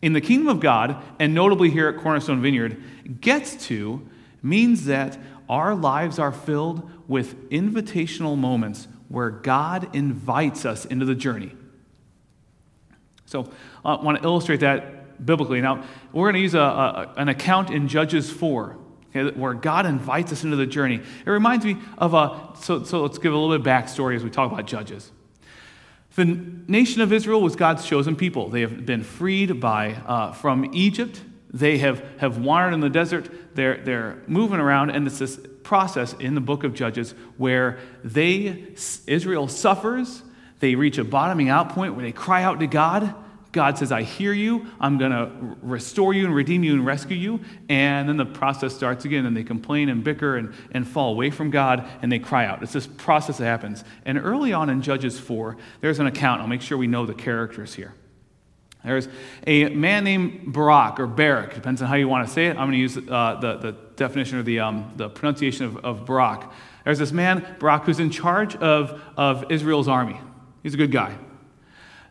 In 0.00 0.12
the 0.12 0.20
kingdom 0.20 0.48
of 0.48 0.60
God, 0.60 1.02
and 1.18 1.32
notably 1.32 1.70
here 1.70 1.88
at 1.88 1.98
Cornerstone 1.98 2.42
Vineyard, 2.42 2.82
gets 3.20 3.66
to 3.66 4.06
means 4.42 4.86
that 4.86 5.18
our 5.48 5.74
lives 5.74 6.18
are 6.18 6.32
filled 6.32 6.90
with 7.08 7.50
invitational 7.50 8.36
moments 8.36 8.88
where 9.08 9.30
God 9.30 9.94
invites 9.94 10.64
us 10.64 10.84
into 10.84 11.04
the 11.04 11.14
journey. 11.14 11.54
So 13.26 13.50
I 13.84 13.94
want 13.96 14.18
to 14.18 14.24
illustrate 14.24 14.60
that 14.60 15.24
biblically. 15.24 15.60
Now, 15.60 15.84
we're 16.12 16.26
going 16.26 16.34
to 16.34 16.40
use 16.40 16.54
a, 16.54 16.60
a, 16.60 17.14
an 17.16 17.28
account 17.28 17.70
in 17.70 17.88
Judges 17.88 18.30
4 18.30 18.76
okay, 19.14 19.38
where 19.38 19.54
God 19.54 19.86
invites 19.86 20.32
us 20.32 20.44
into 20.44 20.56
the 20.56 20.66
journey. 20.66 20.96
It 20.96 21.30
reminds 21.30 21.64
me 21.64 21.76
of 21.98 22.14
a, 22.14 22.50
so, 22.60 22.84
so 22.84 23.02
let's 23.02 23.18
give 23.18 23.32
a 23.32 23.36
little 23.36 23.56
bit 23.56 23.60
of 23.60 23.66
backstory 23.66 24.16
as 24.16 24.24
we 24.24 24.30
talk 24.30 24.50
about 24.50 24.66
Judges. 24.66 25.10
The 26.14 26.24
nation 26.26 27.00
of 27.00 27.12
Israel 27.12 27.40
was 27.40 27.56
God's 27.56 27.86
chosen 27.86 28.16
people. 28.16 28.50
They 28.50 28.60
have 28.60 28.84
been 28.84 29.02
freed 29.02 29.60
by, 29.60 29.94
uh, 29.94 30.32
from 30.32 30.70
Egypt. 30.74 31.22
They 31.50 31.78
have, 31.78 32.04
have 32.18 32.38
wandered 32.38 32.74
in 32.74 32.80
the 32.80 32.90
desert. 32.90 33.30
They're, 33.54 33.78
they're 33.78 34.22
moving 34.26 34.60
around, 34.60 34.90
and 34.90 35.06
it's 35.06 35.18
this 35.18 35.40
process 35.62 36.12
in 36.14 36.34
the 36.34 36.40
book 36.40 36.64
of 36.64 36.74
Judges 36.74 37.14
where 37.36 37.78
they, 38.04 38.74
Israel 39.06 39.48
suffers. 39.48 40.22
They 40.60 40.74
reach 40.74 40.98
a 40.98 41.04
bottoming 41.04 41.48
out 41.48 41.70
point 41.70 41.94
where 41.94 42.04
they 42.04 42.12
cry 42.12 42.42
out 42.42 42.60
to 42.60 42.66
God, 42.66 43.14
God 43.52 43.76
says, 43.76 43.92
I 43.92 44.02
hear 44.02 44.32
you. 44.32 44.66
I'm 44.80 44.96
going 44.96 45.12
to 45.12 45.30
restore 45.60 46.14
you 46.14 46.24
and 46.24 46.34
redeem 46.34 46.64
you 46.64 46.72
and 46.72 46.86
rescue 46.86 47.16
you. 47.16 47.40
And 47.68 48.08
then 48.08 48.16
the 48.16 48.24
process 48.24 48.74
starts 48.74 49.04
again, 49.04 49.26
and 49.26 49.36
they 49.36 49.44
complain 49.44 49.90
and 49.90 50.02
bicker 50.02 50.36
and, 50.36 50.54
and 50.72 50.88
fall 50.88 51.12
away 51.12 51.30
from 51.30 51.50
God, 51.50 51.86
and 52.00 52.10
they 52.10 52.18
cry 52.18 52.46
out. 52.46 52.62
It's 52.62 52.72
this 52.72 52.86
process 52.86 53.36
that 53.38 53.44
happens. 53.44 53.84
And 54.06 54.16
early 54.18 54.54
on 54.54 54.70
in 54.70 54.80
Judges 54.80 55.20
4, 55.20 55.58
there's 55.82 55.98
an 55.98 56.06
account. 56.06 56.40
I'll 56.40 56.48
make 56.48 56.62
sure 56.62 56.78
we 56.78 56.86
know 56.86 57.04
the 57.04 57.14
characters 57.14 57.74
here. 57.74 57.94
There's 58.82 59.06
a 59.46 59.68
man 59.68 60.02
named 60.02 60.52
Barak, 60.52 60.98
or 60.98 61.06
Barak, 61.06 61.54
depends 61.54 61.82
on 61.82 61.88
how 61.88 61.94
you 61.94 62.08
want 62.08 62.26
to 62.26 62.32
say 62.32 62.46
it. 62.46 62.56
I'm 62.56 62.68
going 62.68 62.72
to 62.72 62.78
use 62.78 62.96
uh, 62.96 63.38
the, 63.40 63.56
the 63.58 63.72
definition 63.96 64.38
or 64.38 64.42
the, 64.42 64.60
um, 64.60 64.92
the 64.96 65.10
pronunciation 65.10 65.66
of, 65.66 65.76
of 65.84 66.06
Barak. 66.06 66.50
There's 66.84 66.98
this 66.98 67.12
man, 67.12 67.56
Barak, 67.60 67.84
who's 67.84 68.00
in 68.00 68.10
charge 68.10 68.56
of, 68.56 69.00
of 69.16 69.52
Israel's 69.52 69.88
army. 69.88 70.20
He's 70.62 70.74
a 70.74 70.78
good 70.78 70.90
guy. 70.90 71.16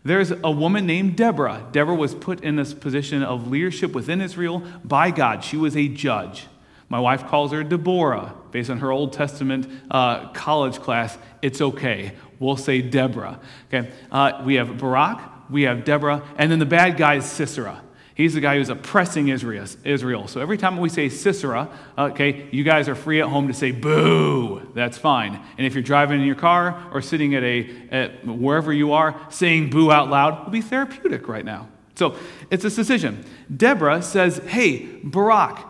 There's 0.04 0.32
a 0.32 0.50
woman 0.50 0.86
named 0.88 1.16
Deborah. 1.16 1.68
Deborah 1.72 1.96
was 1.96 2.16
put 2.16 2.44
in 2.44 2.56
this 2.56 2.74
position 2.74 3.22
of 3.22 3.48
leadership 3.48 3.94
within 3.94 4.20
Israel 4.20 4.64
by 4.84 5.12
God. 5.12 5.44
She 5.44 5.58
was 5.58 5.78
a 5.78 5.88
judge. 5.88 6.48
My 6.90 7.00
wife 7.00 7.28
calls 7.28 7.52
her 7.52 7.64
Deborah, 7.64 8.34
based 8.52 8.70
on 8.70 8.80
her 8.80 8.92
Old 8.92 9.14
Testament 9.14 9.68
uh, 9.90 10.30
college 10.34 10.80
class. 10.80 11.18
It's 11.42 11.62
okay. 11.62 12.14
We'll 12.40 12.58
say 12.58 12.82
Deborah. 12.82 13.40
Okay. 13.72 13.92
Uh, 14.12 14.42
we 14.44 14.56
have 14.56 14.78
Barak, 14.78 15.50
we 15.50 15.64
have 15.64 15.86
Deborah, 15.86 16.24
and 16.38 16.52
then 16.52 16.60
the 16.60 16.66
bad 16.66 16.98
guy 16.98 17.16
is 17.16 17.26
Sisera. 17.26 17.82
He's 18.13 18.34
the 18.34 18.41
guy 18.41 18.58
who's 18.58 18.69
oppressing 18.69 19.30
Israel. 19.30 20.28
So 20.28 20.41
every 20.41 20.58
time 20.58 20.78
we 20.78 20.89
say 20.89 21.10
Sisera, 21.10 21.69
okay, 21.97 22.47
you 22.52 22.63
guys 22.63 22.89
are 22.89 22.95
free 22.95 23.21
at 23.21 23.28
home 23.28 23.47
to 23.47 23.54
say 23.54 23.71
boo. 23.71 24.71
That's 24.76 24.97
fine. 24.97 25.39
And 25.58 25.65
if 25.65 25.74
you're 25.74 25.84
driving 25.84 26.19
in 26.19 26.26
your 26.26 26.36
car 26.36 26.89
or 26.93 27.02
sitting 27.02 27.36
at 27.36 27.43
a 27.43 27.69
at 27.89 28.26
wherever 28.26 28.74
you 28.74 28.93
are, 28.93 29.19
saying 29.30 29.69
boo 29.69 29.91
out 29.91 30.10
loud 30.10 30.43
will 30.43 30.52
be 30.52 30.62
therapeutic 30.62 31.28
right 31.28 31.45
now. 31.45 31.69
So 31.95 32.15
it's 32.50 32.65
a 32.65 32.69
decision. 32.69 33.24
Deborah 33.56 34.02
says, 34.02 34.38
"Hey, 34.39 34.88
Barak, 35.04 35.65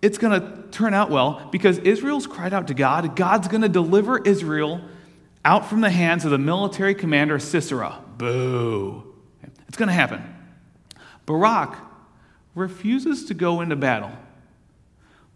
it's 0.00 0.16
going 0.16 0.40
to 0.40 0.62
turn 0.70 0.94
out 0.94 1.10
well 1.10 1.48
because 1.50 1.78
Israel's 1.78 2.26
cried 2.26 2.54
out 2.54 2.68
to 2.68 2.74
God. 2.74 3.16
God's 3.16 3.48
going 3.48 3.62
to 3.62 3.68
deliver 3.68 4.18
Israel 4.18 4.80
out 5.44 5.68
from 5.68 5.80
the 5.80 5.90
hands 5.90 6.24
of 6.24 6.30
the 6.30 6.38
military 6.38 6.94
commander 6.94 7.38
Sisera. 7.38 7.98
Boo. 8.16 9.04
It's 9.68 9.76
going 9.76 9.88
to 9.88 9.94
happen. 9.94 10.22
Barak 11.30 11.78
refuses 12.56 13.24
to 13.26 13.34
go 13.34 13.60
into 13.60 13.76
battle 13.76 14.10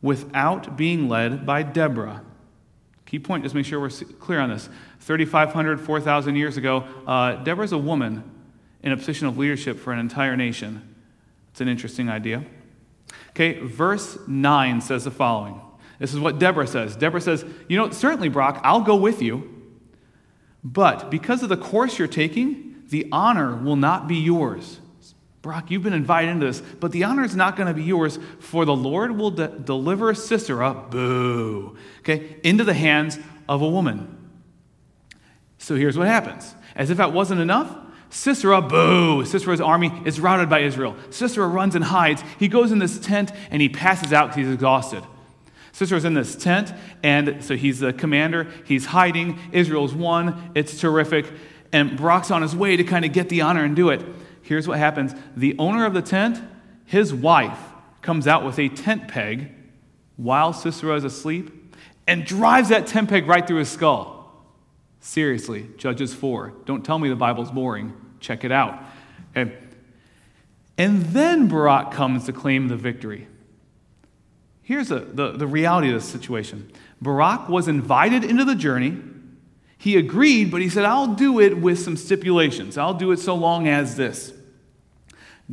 without 0.03 0.77
being 0.77 1.09
led 1.09 1.47
by 1.47 1.63
Deborah. 1.63 2.23
Key 3.07 3.21
point, 3.21 3.45
just 3.45 3.55
make 3.55 3.65
sure 3.65 3.79
we're 3.79 3.91
clear 3.91 4.41
on 4.41 4.51
this. 4.51 4.69
3,500, 4.99 5.81
4,000 5.81 6.35
years 6.35 6.57
ago, 6.57 6.85
uh, 7.07 7.37
Deborah's 7.37 7.71
a 7.71 7.79
woman 7.79 8.25
in 8.83 8.91
a 8.91 8.97
position 8.97 9.29
of 9.29 9.39
leadership 9.39 9.79
for 9.79 9.93
an 9.93 10.01
entire 10.01 10.37
nation. 10.37 10.97
It's 11.53 11.61
an 11.61 11.69
interesting 11.69 12.09
idea. 12.09 12.45
Okay, 13.31 13.61
verse 13.61 14.19
9 14.27 14.81
says 14.81 15.05
the 15.05 15.13
following. 15.13 15.61
This 16.01 16.13
is 16.13 16.19
what 16.19 16.41
Deborah 16.41 16.67
says. 16.67 16.97
Deborah 16.97 17.21
says, 17.21 17.45
You 17.69 17.79
know, 17.79 17.91
certainly, 17.91 18.29
Barak, 18.29 18.61
I'll 18.65 18.81
go 18.81 18.97
with 18.97 19.23
you, 19.23 19.49
but 20.65 21.09
because 21.09 21.45
of 21.45 21.51
the 21.51 21.57
course 21.57 22.01
you're 22.01 22.09
taking, 22.09 22.83
the 22.89 23.07
honor 23.13 23.55
will 23.55 23.77
not 23.77 24.09
be 24.09 24.17
yours. 24.17 24.81
Barak, 25.45 25.71
you've 25.71 25.83
been 25.83 25.93
invited 25.93 26.31
into 26.31 26.47
this, 26.47 26.63
but 26.81 26.91
the 26.91 27.05
honor 27.05 27.23
is 27.23 27.37
not 27.37 27.55
going 27.55 27.69
to 27.69 27.75
be 27.75 27.83
yours, 27.83 28.19
for 28.41 28.65
the 28.65 28.75
Lord 28.75 29.19
will 29.19 29.31
de- 29.31 29.49
deliver 29.49 30.15
Sisera, 30.15 30.73
boo, 30.73 31.77
okay, 31.99 32.37
into 32.43 32.65
the 32.65 32.73
hands 32.73 33.19
of 33.47 33.61
a 33.61 33.69
woman. 33.69 34.17
So 35.59 35.77
here's 35.77 35.99
what 35.99 36.07
happens. 36.07 36.55
As 36.75 36.89
if 36.89 36.97
that 36.97 37.13
wasn't 37.13 37.43
enough, 37.43 37.77
Sisera, 38.09 38.63
boo, 38.63 39.27
Sisera's 39.27 39.61
army 39.61 39.93
is 40.07 40.19
routed 40.19 40.49
by 40.49 40.61
Israel. 40.61 40.97
Sisera 41.11 41.47
runs 41.47 41.75
and 41.75 41.85
hides. 41.85 42.25
He 42.39 42.49
goes 42.49 42.73
in 42.73 42.79
this 42.79 42.99
tent 42.99 43.31
and 43.51 43.61
he 43.61 43.69
passes 43.69 44.15
out 44.15 44.29
because 44.29 44.47
he's 44.47 44.55
exhausted. 44.55 45.05
Sisera's 45.73 46.07
in 46.07 46.15
this 46.15 46.37
tent, 46.37 46.73
and 47.03 47.45
so 47.45 47.55
he's 47.55 47.81
the 47.81 47.93
commander. 47.93 48.51
He's 48.65 48.87
hiding. 48.87 49.39
Israel's 49.53 49.93
won. 49.93 50.53
It's 50.55 50.81
terrific. 50.81 51.31
And 51.71 51.99
Barak's 51.99 52.31
on 52.31 52.41
his 52.41 52.57
way 52.57 52.79
to 52.79 52.85
kind 52.85 53.05
of 53.05 53.13
get 53.13 53.29
the 53.29 53.43
honor 53.43 53.63
and 53.63 53.77
do 53.77 53.91
it 53.91 54.03
here's 54.45 54.69
what 54.69 54.79
happens 54.79 55.15
the 55.37 55.57
owner 55.59 55.85
of 55.85 55.95
the 55.95 56.03
tent, 56.03 56.41
his 56.85 57.13
wife, 57.13 57.59
comes 58.03 58.27
out 58.27 58.45
with 58.45 58.59
a 58.59 58.69
tent 58.69 59.09
peg 59.09 59.51
while 60.17 60.53
Sisera 60.53 60.95
is 60.95 61.05
asleep 61.05 61.51
and 62.07 62.25
drives 62.25 62.69
that 62.69 62.87
tent 62.87 63.09
peg 63.09 63.27
right 63.27 63.47
through 63.47 63.59
his 63.59 63.71
skull. 63.71 64.45
Seriously, 65.01 65.69
Judges 65.77 66.15
4. 66.15 66.53
Don't 66.65 66.85
tell 66.85 66.99
me 66.99 67.09
the 67.09 67.17
Bible's 67.17 67.51
boring. 67.51 67.95
Check 68.21 68.45
it 68.45 68.53
out. 68.53 68.83
Okay. 69.37 69.57
And 70.77 71.03
then 71.07 71.49
Barak 71.49 71.93
comes 71.93 72.25
to 72.25 72.33
claim 72.33 72.69
the 72.69 72.77
victory. 72.77 73.29
Here's 74.63 74.91
a, 74.91 75.01
the, 75.01 75.33
the 75.33 75.47
reality 75.47 75.89
of 75.89 75.95
the 75.95 76.01
situation 76.01 76.71
Barak 77.01 77.49
was 77.49 77.69
invited 77.69 78.25
into 78.25 78.45
the 78.45 78.55
journey. 78.55 78.99
He 79.77 79.97
agreed, 79.97 80.51
but 80.51 80.63
he 80.63 80.71
said, 80.71 80.87
I'll 80.87 81.15
do 81.15 81.41
it 81.41 81.59
with 81.59 81.79
some 81.79 81.97
stipulations. 81.97 82.79
I'll 82.79 82.95
do 82.95 83.13
it 83.13 83.19
so 83.19 83.35
long 83.35 83.69
as 83.69 83.97
this. 83.97 84.33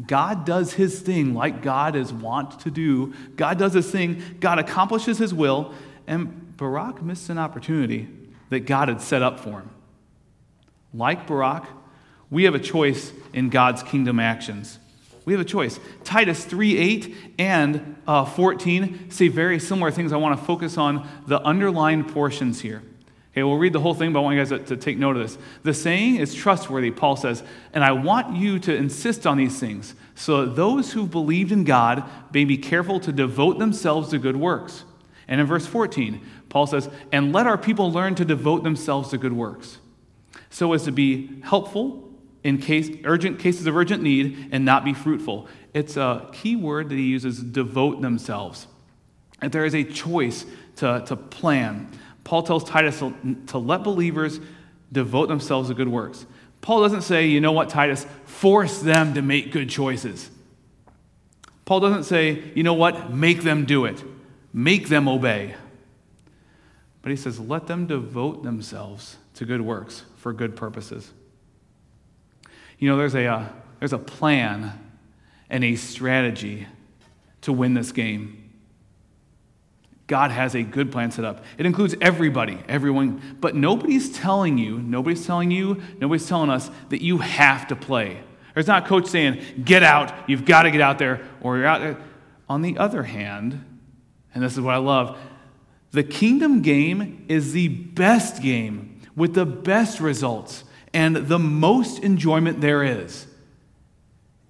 God 0.08 0.46
does 0.46 0.74
his 0.74 1.00
thing 1.02 1.34
like 1.34 1.62
God 1.62 1.96
is 1.96 2.14
wont 2.14 2.62
to 2.62 2.72
do. 2.72 3.14
God 3.36 3.60
does 3.60 3.74
his 3.74 3.92
thing, 3.92 4.38
God 4.40 4.58
accomplishes 4.58 5.18
his 5.18 5.34
will, 5.34 5.74
and 6.08 6.56
Barak 6.58 7.02
missed 7.02 7.30
an 7.30 7.38
opportunity 7.38 8.08
that 8.50 8.62
God 8.62 8.88
had 8.88 9.02
set 9.02 9.22
up 9.22 9.40
for 9.40 9.60
him. 9.62 9.70
Like 10.94 11.28
Barak, 11.28 11.66
we 12.30 12.44
have 12.46 12.56
a 12.56 12.60
choice 12.60 13.12
in 13.34 13.50
God's 13.50 13.84
kingdom 13.84 14.20
actions. 14.20 14.80
We 15.26 15.34
have 15.34 15.42
a 15.42 15.46
choice. 15.46 15.80
Titus 16.04 16.46
3 16.46 16.78
8 16.78 17.16
and 17.38 17.96
uh, 18.08 18.26
14 18.26 19.12
say 19.12 19.28
very 19.28 19.60
similar 19.60 19.92
things. 19.92 20.14
I 20.14 20.18
want 20.18 20.40
to 20.40 20.46
focus 20.46 20.78
on 20.78 21.08
the 21.28 21.46
underlined 21.46 22.10
portions 22.10 22.62
here. 22.62 22.82
Okay, 23.32 23.44
we'll 23.44 23.58
read 23.58 23.72
the 23.72 23.80
whole 23.80 23.94
thing, 23.94 24.12
but 24.12 24.20
I 24.20 24.24
want 24.24 24.36
you 24.36 24.42
guys 24.42 24.50
to, 24.50 24.60
to, 24.60 24.76
take 24.76 24.98
note 24.98 25.16
of 25.16 25.24
this. 25.24 25.38
The 25.64 25.74
saying 25.74 26.18
is 26.18 26.36
trustworthy, 26.36 26.92
Paul 26.92 27.16
says, 27.16 27.44
and 27.72 27.82
I 27.82 27.94
want 27.94 28.36
you 28.36 28.60
to 28.60 28.76
insist 28.76 29.26
on 29.26 29.38
these 29.38 29.58
things, 29.58 29.96
so 30.16 30.46
that 30.46 30.56
those 30.58 30.92
who 30.92 31.08
believed 31.08 31.54
in 31.54 31.64
God 31.64 32.04
may 32.34 32.44
be 32.44 32.58
careful 32.58 33.00
to 33.00 33.14
devote 33.14 33.58
themselves 33.58 34.10
to 34.10 34.20
good 34.20 34.36
works. 34.36 34.84
And 35.30 35.40
in 35.40 35.48
verse 35.48 35.66
14, 35.66 36.20
Paul 36.50 36.68
says, 36.68 36.90
and 37.14 37.32
let 37.32 37.48
our 37.48 37.58
people 37.58 37.90
learn 37.90 38.16
to 38.16 38.26
devote 38.26 38.64
themselves 38.64 39.12
to 39.12 39.18
good 39.18 39.34
works, 39.34 39.78
so 40.50 40.74
as 40.74 40.84
to 40.84 40.92
be 40.92 41.42
helpful 41.42 42.10
in 42.44 42.58
case 42.58 42.90
urgent 43.06 43.40
cases 43.40 43.66
of 43.66 43.78
urgent 43.78 44.04
need 44.04 44.50
and 44.52 44.66
not 44.66 44.84
be 44.84 44.94
fruitful. 44.94 45.48
It's 45.74 45.96
a 45.96 46.30
key 46.34 46.58
word 46.58 46.90
that 46.90 46.96
he 46.96 47.04
uses, 47.04 47.42
devote 47.42 48.02
themselves. 48.02 48.68
That 49.40 49.54
there 49.54 49.64
is 49.64 49.74
a 49.74 49.86
choice 49.86 50.46
to, 50.78 51.04
to 51.06 51.16
plan 51.16 51.90
Paul 52.24 52.44
tells 52.44 52.64
Titus 52.64 53.00
to, 53.00 53.14
to 53.48 53.58
let 53.58 53.84
believers 53.84 54.40
devote 54.92 55.28
themselves 55.28 55.70
to 55.70 55.76
good 55.76 55.88
works. 55.88 56.26
Paul 56.62 56.82
doesn't 56.82 57.02
say, 57.02 57.28
you 57.28 57.42
know 57.42 57.52
what, 57.52 57.70
Titus, 57.70 58.06
force 58.26 58.80
them 58.80 59.16
to 59.16 59.22
make 59.22 59.52
good 59.52 59.70
choices. 59.70 60.30
Paul 61.66 61.80
doesn't 61.80 62.04
say, 62.04 62.44
you 62.54 62.64
know 62.64 62.74
what, 62.74 63.12
make 63.12 63.42
them 63.42 63.66
do 63.66 63.86
it, 63.86 64.04
make 64.54 64.90
them 64.90 65.08
obey. 65.08 65.56
But 67.02 67.10
he 67.10 67.16
says, 67.16 67.40
let 67.40 67.68
them 67.68 67.88
devote 67.88 68.44
themselves 68.44 69.18
to 69.36 69.46
good 69.46 69.62
works 69.62 70.04
for 70.18 70.34
good 70.34 70.56
purposes. 70.56 71.12
You 72.78 72.90
know, 72.90 72.98
there's 72.98 73.16
a, 73.16 73.26
uh, 73.26 73.46
there's 73.80 73.94
a 73.94 73.98
plan 73.98 74.74
and 75.50 75.64
a 75.64 75.76
strategy 75.76 76.68
to 77.42 77.54
win 77.54 77.74
this 77.74 77.92
game. 77.92 78.41
God 80.12 80.32
has 80.32 80.56
a 80.56 80.62
good 80.62 80.92
plan 80.92 81.10
set 81.10 81.24
up. 81.24 81.42
It 81.58 81.66
includes 81.66 81.96
everybody, 82.02 82.60
everyone, 82.68 83.38
but 83.40 83.56
nobody's 83.56 84.12
telling 84.12 84.58
you, 84.58 84.78
nobody's 84.78 85.26
telling 85.26 85.52
you, 85.52 85.82
nobody's 86.02 86.28
telling 86.28 86.50
us 86.50 86.70
that 86.90 87.02
you 87.02 87.20
have 87.20 87.70
to 87.70 87.78
play. 87.78 88.22
There's 88.54 88.68
not 88.68 88.84
a 88.84 88.88
coach 88.90 89.08
saying, 89.08 89.42
get 89.64 89.84
out, 89.84 90.14
you've 90.28 90.44
got 90.44 90.64
to 90.64 90.72
get 90.72 90.82
out 90.82 91.00
there, 91.00 91.26
or 91.40 91.56
you're 91.56 91.66
out 91.66 91.80
there. 91.80 91.98
On 92.50 92.62
the 92.62 92.78
other 92.78 93.04
hand, 93.04 93.64
and 94.36 94.44
this 94.44 94.52
is 94.52 94.60
what 94.60 94.74
I 94.74 94.80
love, 94.80 95.18
the 95.92 96.04
kingdom 96.04 96.62
game 96.62 97.24
is 97.30 97.54
the 97.54 97.70
best 97.70 98.42
game 98.42 99.00
with 99.16 99.34
the 99.34 99.46
best 99.46 100.02
results 100.02 100.66
and 100.94 101.16
the 101.16 101.40
most 101.40 102.04
enjoyment 102.04 102.60
there 102.60 102.84
is. 102.84 103.28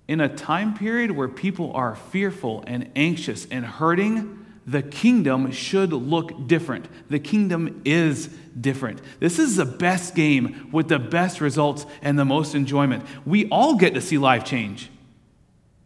In 0.08 0.22
a 0.22 0.28
time 0.28 0.74
period 0.74 1.12
where 1.12 1.28
people 1.28 1.72
are 1.74 1.94
fearful 1.94 2.64
and 2.66 2.90
anxious 2.96 3.46
and 3.52 3.64
hurting, 3.64 4.41
the 4.66 4.84
kingdom 4.84 5.52
should 5.52 5.92
look 5.92 6.48
different. 6.48 6.88
The 7.10 7.20
kingdom 7.20 7.82
is 7.84 8.28
different. 8.60 9.02
This 9.20 9.40
is 9.40 9.56
the 9.56 9.66
best 9.66 10.14
game 10.14 10.70
with 10.72 10.88
the 10.88 11.00
best 11.00 11.42
results 11.42 11.86
and 12.02 12.18
the 12.18 12.26
most 12.26 12.54
enjoyment. 12.54 13.06
We 13.26 13.48
all 13.50 13.76
get 13.76 13.94
to 13.96 14.02
see 14.02 14.18
life 14.18 14.46
change. 14.46 14.90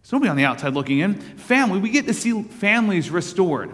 There's 0.02 0.12
nobody 0.12 0.30
on 0.30 0.36
the 0.36 0.46
outside 0.46 0.74
looking 0.74 1.00
in. 1.00 1.16
Family, 1.16 1.80
we 1.80 1.90
get 1.90 2.06
to 2.08 2.14
see 2.14 2.44
families 2.44 3.10
restored. 3.10 3.72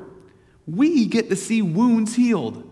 We 0.67 1.05
get 1.05 1.29
to 1.29 1.35
see 1.35 1.61
wounds 1.61 2.15
healed. 2.15 2.67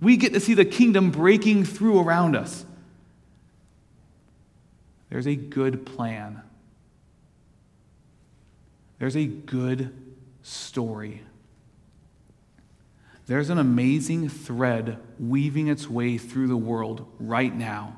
We 0.00 0.16
get 0.16 0.32
to 0.32 0.40
see 0.40 0.54
the 0.54 0.64
kingdom 0.64 1.10
breaking 1.10 1.64
through 1.64 2.00
around 2.00 2.34
us. 2.34 2.64
There's 5.10 5.26
a 5.26 5.36
good 5.36 5.86
plan. 5.86 6.42
There's 8.98 9.16
a 9.16 9.26
good 9.26 9.92
story. 10.46 11.22
There's 13.26 13.50
an 13.50 13.58
amazing 13.58 14.28
thread 14.28 14.98
weaving 15.18 15.66
its 15.66 15.90
way 15.90 16.16
through 16.16 16.46
the 16.46 16.56
world 16.56 17.06
right 17.18 17.54
now. 17.54 17.96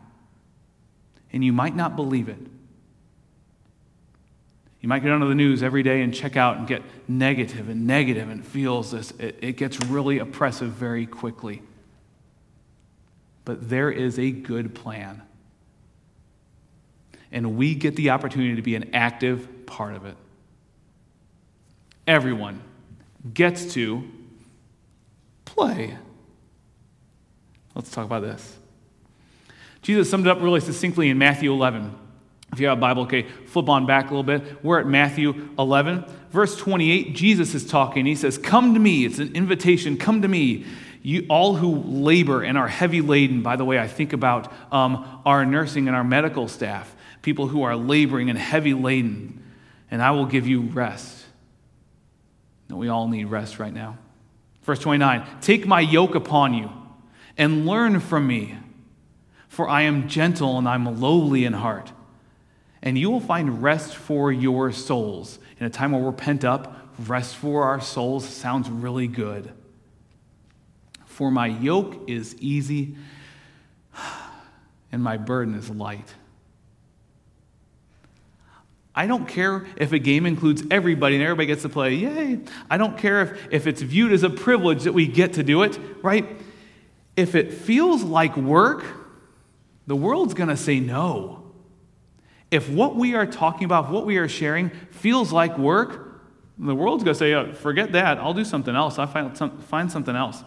And 1.30 1.44
you 1.44 1.52
might 1.52 1.76
not 1.76 1.96
believe 1.96 2.30
it. 2.30 2.38
You 4.80 4.88
might 4.88 5.02
get 5.02 5.11
onto 5.11 5.28
the 5.28 5.34
news 5.34 5.62
every 5.62 5.82
day 5.82 6.00
and 6.00 6.14
check 6.14 6.37
out 6.37 6.56
and 6.56 6.66
get 6.66 6.82
negative 7.06 7.68
and 7.68 7.87
negative 7.87 8.30
and 8.30 8.44
feels 8.44 8.92
this. 8.92 9.11
It, 9.18 9.38
it 9.42 9.52
gets 9.58 9.78
really 9.87 10.18
oppressive 10.18 10.70
very 10.70 11.04
quickly. 11.04 11.62
But 13.44 13.68
there 13.68 13.90
is 13.90 14.18
a 14.18 14.30
good 14.30 14.74
plan. 14.74 15.22
And 17.30 17.58
we 17.58 17.74
get 17.74 17.96
the 17.96 18.11
opportunity 18.11 18.56
to 18.56 18.62
be 18.62 18.76
an 18.76 18.94
active 18.94 19.66
part 19.66 19.94
of 19.94 20.06
it. 20.06 20.16
Everyone 22.09 22.62
gets 23.35 23.75
to 23.75 24.03
play. 25.44 25.97
Let's 27.75 27.90
talk 27.90 28.07
about 28.07 28.23
this. 28.23 28.57
Jesus 29.83 30.09
summed 30.09 30.27
it 30.27 30.31
up 30.31 30.40
really 30.40 30.61
succinctly 30.61 31.11
in 31.11 31.18
Matthew 31.18 31.53
11. 31.53 31.94
If 32.53 32.61
you 32.61 32.68
have 32.68 32.79
a 32.79 32.81
Bible, 32.81 33.03
okay, 33.03 33.25
flip 33.25 33.68
on 33.68 33.85
back 33.85 34.07
a 34.07 34.09
little 34.09 34.23
bit. 34.23 34.64
We're 34.64 34.81
at 34.81 34.87
Matthew 34.87 35.51
11, 35.59 36.07
verse 36.31 36.57
28. 36.57 37.14
Jesus 37.14 37.55
is 37.55 37.66
talking. 37.66 38.07
He 38.07 38.14
says, 38.14 38.38
Come 38.38 38.73
to 38.73 38.81
me. 38.81 39.05
It's 39.05 39.18
an 39.18 39.35
invitation. 39.35 39.99
Come 39.99 40.23
to 40.23 40.29
me. 40.29 40.64
You, 41.03 41.27
all 41.29 41.57
who 41.57 41.77
labor 41.77 42.42
and 42.42 42.57
are 42.57 42.68
heavy 42.68 43.03
laden. 43.03 43.42
By 43.42 43.57
the 43.57 43.66
way, 43.66 43.79
I 43.79 43.87
think 43.87 44.14
about 44.14 44.51
um, 44.73 45.21
our 45.27 45.44
nursing 45.44 45.88
and 45.88 45.97
our 45.97 46.05
medical 46.05 46.49
staff, 46.49 46.97
people 47.21 47.49
who 47.49 47.64
are 47.64 47.77
laboring 47.77 48.31
and 48.31 48.38
heavy 48.38 48.73
laden, 48.73 49.44
and 49.90 50.01
I 50.01 50.12
will 50.12 50.27
give 50.27 50.47
you 50.47 50.62
rest. 50.62 51.17
No, 52.68 52.76
we 52.76 52.88
all 52.88 53.09
need 53.09 53.26
rest 53.26 53.59
right 53.59 53.72
now. 53.72 53.98
Verse 54.62 54.78
29 54.78 55.26
Take 55.40 55.66
my 55.66 55.81
yoke 55.81 56.14
upon 56.14 56.54
you 56.54 56.70
and 57.37 57.66
learn 57.66 58.00
from 58.00 58.26
me, 58.26 58.57
for 59.48 59.68
I 59.68 59.83
am 59.83 60.09
gentle 60.09 60.59
and 60.59 60.68
I'm 60.68 61.00
lowly 61.00 61.44
in 61.44 61.52
heart 61.52 61.92
and 62.83 62.96
you 62.96 63.11
will 63.11 63.20
find 63.20 63.62
rest 63.62 63.96
for 63.96 64.31
your 64.31 64.72
souls. 64.72 65.38
In 65.59 65.66
a 65.66 65.70
time 65.70 65.92
where 65.92 66.00
we're 66.00 66.12
pent 66.12 66.44
up, 66.44 66.88
rest 67.07 67.37
for 67.37 67.64
our 67.64 67.81
souls 67.81 68.28
sounds 68.28 68.70
really 68.70 69.09
good. 69.09 69.52
For 71.04 71.31
my 71.31 71.46
yoke 71.46 72.09
is 72.09 72.37
easy 72.37 72.96
and 74.92 75.02
my 75.02 75.16
burden 75.16 75.54
is 75.54 75.70
light. 75.70 76.14
I 78.98 79.06
don't 79.06 79.28
care 79.28 79.64
if 79.76 79.92
a 79.92 80.00
game 80.00 80.26
includes 80.26 80.64
everybody 80.72 81.14
and 81.14 81.22
everybody 81.22 81.46
gets 81.46 81.62
to 81.62 81.68
play, 81.68 81.94
yay. 81.94 82.40
I 82.68 82.78
don't 82.78 82.98
care 82.98 83.22
if, 83.22 83.48
if 83.52 83.66
it's 83.68 83.80
viewed 83.80 84.11
as 84.11 84.24
a 84.24 84.28
privilege 84.28 84.82
that 84.82 84.92
we 84.92 85.06
get 85.06 85.34
to 85.34 85.44
do 85.44 85.62
it, 85.62 85.78
right? 86.02 86.26
If 87.16 87.37
it 87.37 87.54
feels 87.54 88.02
like 88.02 88.37
work, 88.37 88.84
the 89.87 89.94
world's 89.94 90.34
going 90.34 90.48
to 90.48 90.56
say 90.56 90.80
no. 90.80 91.44
If 92.50 92.68
what 92.68 92.96
we 92.96 93.14
are 93.14 93.24
talking 93.24 93.66
about, 93.66 93.88
what 93.88 94.04
we 94.04 94.16
are 94.16 94.26
sharing, 94.26 94.70
feels 94.90 95.30
like 95.30 95.56
work, 95.56 96.20
the 96.58 96.74
world's 96.74 97.04
going 97.04 97.14
to 97.14 97.18
say, 97.20 97.34
oh, 97.34 97.54
forget 97.54 97.92
that. 97.92 98.18
I'll 98.18 98.34
do 98.34 98.44
something 98.44 98.74
else. 98.74 98.98
I'll 98.98 99.06
find, 99.06 99.38
some, 99.38 99.58
find 99.58 99.92
something 99.92 100.16
else. 100.16 100.42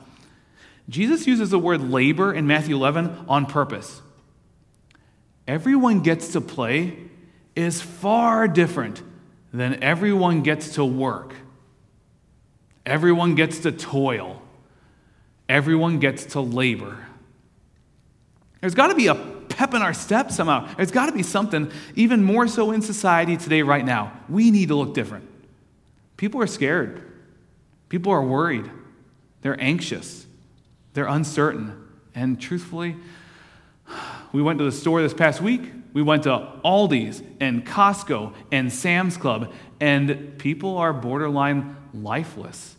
Jesus 0.89 1.25
uses 1.25 1.51
the 1.51 1.59
word 1.59 1.89
labor 1.89 2.33
in 2.33 2.47
Matthew 2.47 2.75
11 2.75 3.27
on 3.29 3.45
purpose. 3.45 4.01
Everyone 5.47 6.01
gets 6.01 6.33
to 6.33 6.41
play 6.41 7.10
is 7.55 7.81
far 7.81 8.47
different 8.47 9.01
than 9.53 9.83
everyone 9.83 10.41
gets 10.41 10.75
to 10.75 10.85
work. 10.85 11.33
Everyone 12.85 13.35
gets 13.35 13.59
to 13.59 13.71
toil. 13.71 14.41
Everyone 15.49 15.99
gets 15.99 16.25
to 16.27 16.41
labor. 16.41 16.97
There's 18.61 18.75
got 18.75 18.87
to 18.87 18.95
be 18.95 19.07
a 19.07 19.15
pep 19.15 19.73
in 19.73 19.81
our 19.81 19.93
step 19.93 20.31
somehow. 20.31 20.73
There's 20.75 20.91
got 20.91 21.07
to 21.07 21.11
be 21.11 21.23
something, 21.23 21.71
even 21.95 22.23
more 22.23 22.47
so 22.47 22.71
in 22.71 22.81
society 22.81 23.37
today, 23.37 23.61
right 23.61 23.83
now. 23.83 24.13
We 24.29 24.51
need 24.51 24.69
to 24.69 24.75
look 24.75 24.93
different. 24.93 25.27
People 26.15 26.41
are 26.41 26.47
scared, 26.47 27.01
people 27.89 28.11
are 28.11 28.23
worried, 28.23 28.69
they're 29.41 29.59
anxious, 29.59 30.25
they're 30.93 31.07
uncertain. 31.07 31.77
And 32.13 32.39
truthfully, 32.39 32.95
we 34.31 34.41
went 34.41 34.59
to 34.59 34.65
the 34.65 34.71
store 34.71 35.01
this 35.01 35.13
past 35.13 35.41
week. 35.41 35.61
We 35.93 36.01
went 36.01 36.23
to 36.23 36.49
Aldi's 36.63 37.21
and 37.39 37.65
Costco 37.65 38.33
and 38.51 38.71
Sam's 38.71 39.17
Club, 39.17 39.53
and 39.79 40.37
people 40.37 40.77
are 40.77 40.93
borderline 40.93 41.75
lifeless. 41.93 42.75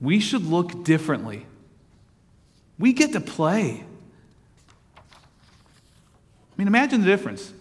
We 0.00 0.18
should 0.18 0.44
look 0.44 0.84
differently. 0.84 1.46
We 2.78 2.94
get 2.94 3.12
to 3.12 3.20
play 3.20 3.84
I 6.60 6.62
mean, 6.62 6.68
imagine 6.68 7.00
the 7.00 7.06
difference 7.06 7.54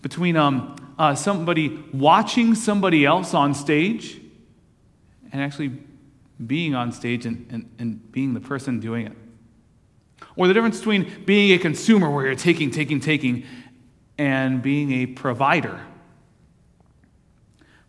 between 0.00 0.36
um, 0.36 0.76
uh, 0.96 1.16
somebody 1.16 1.82
watching 1.92 2.54
somebody 2.54 3.04
else 3.04 3.34
on 3.34 3.52
stage 3.52 4.20
and 5.32 5.42
actually 5.42 5.72
being 6.46 6.76
on 6.76 6.92
stage 6.92 7.26
and, 7.26 7.48
and, 7.50 7.68
and 7.80 8.12
being 8.12 8.32
the 8.32 8.38
person 8.38 8.78
doing 8.78 9.06
it. 9.06 9.16
Or 10.36 10.48
the 10.48 10.54
difference 10.54 10.78
between 10.78 11.24
being 11.24 11.52
a 11.52 11.58
consumer 11.58 12.10
where 12.10 12.26
you're 12.26 12.34
taking, 12.34 12.70
taking, 12.70 13.00
taking, 13.00 13.44
and 14.18 14.62
being 14.62 14.92
a 14.92 15.06
provider. 15.06 15.80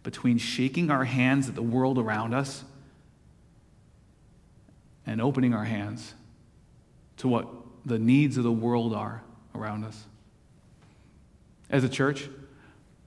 Between 0.03 0.37
shaking 0.37 0.91
our 0.91 1.05
hands 1.05 1.49
at 1.49 1.55
the 1.55 1.63
world 1.63 1.97
around 1.97 2.33
us 2.33 2.63
and 5.05 5.21
opening 5.21 5.53
our 5.53 5.65
hands 5.65 6.13
to 7.17 7.27
what 7.27 7.47
the 7.85 7.99
needs 7.99 8.37
of 8.37 8.43
the 8.43 8.51
world 8.51 8.93
are 8.93 9.23
around 9.53 9.83
us. 9.83 10.05
As 11.69 11.83
a 11.83 11.89
church, 11.89 12.29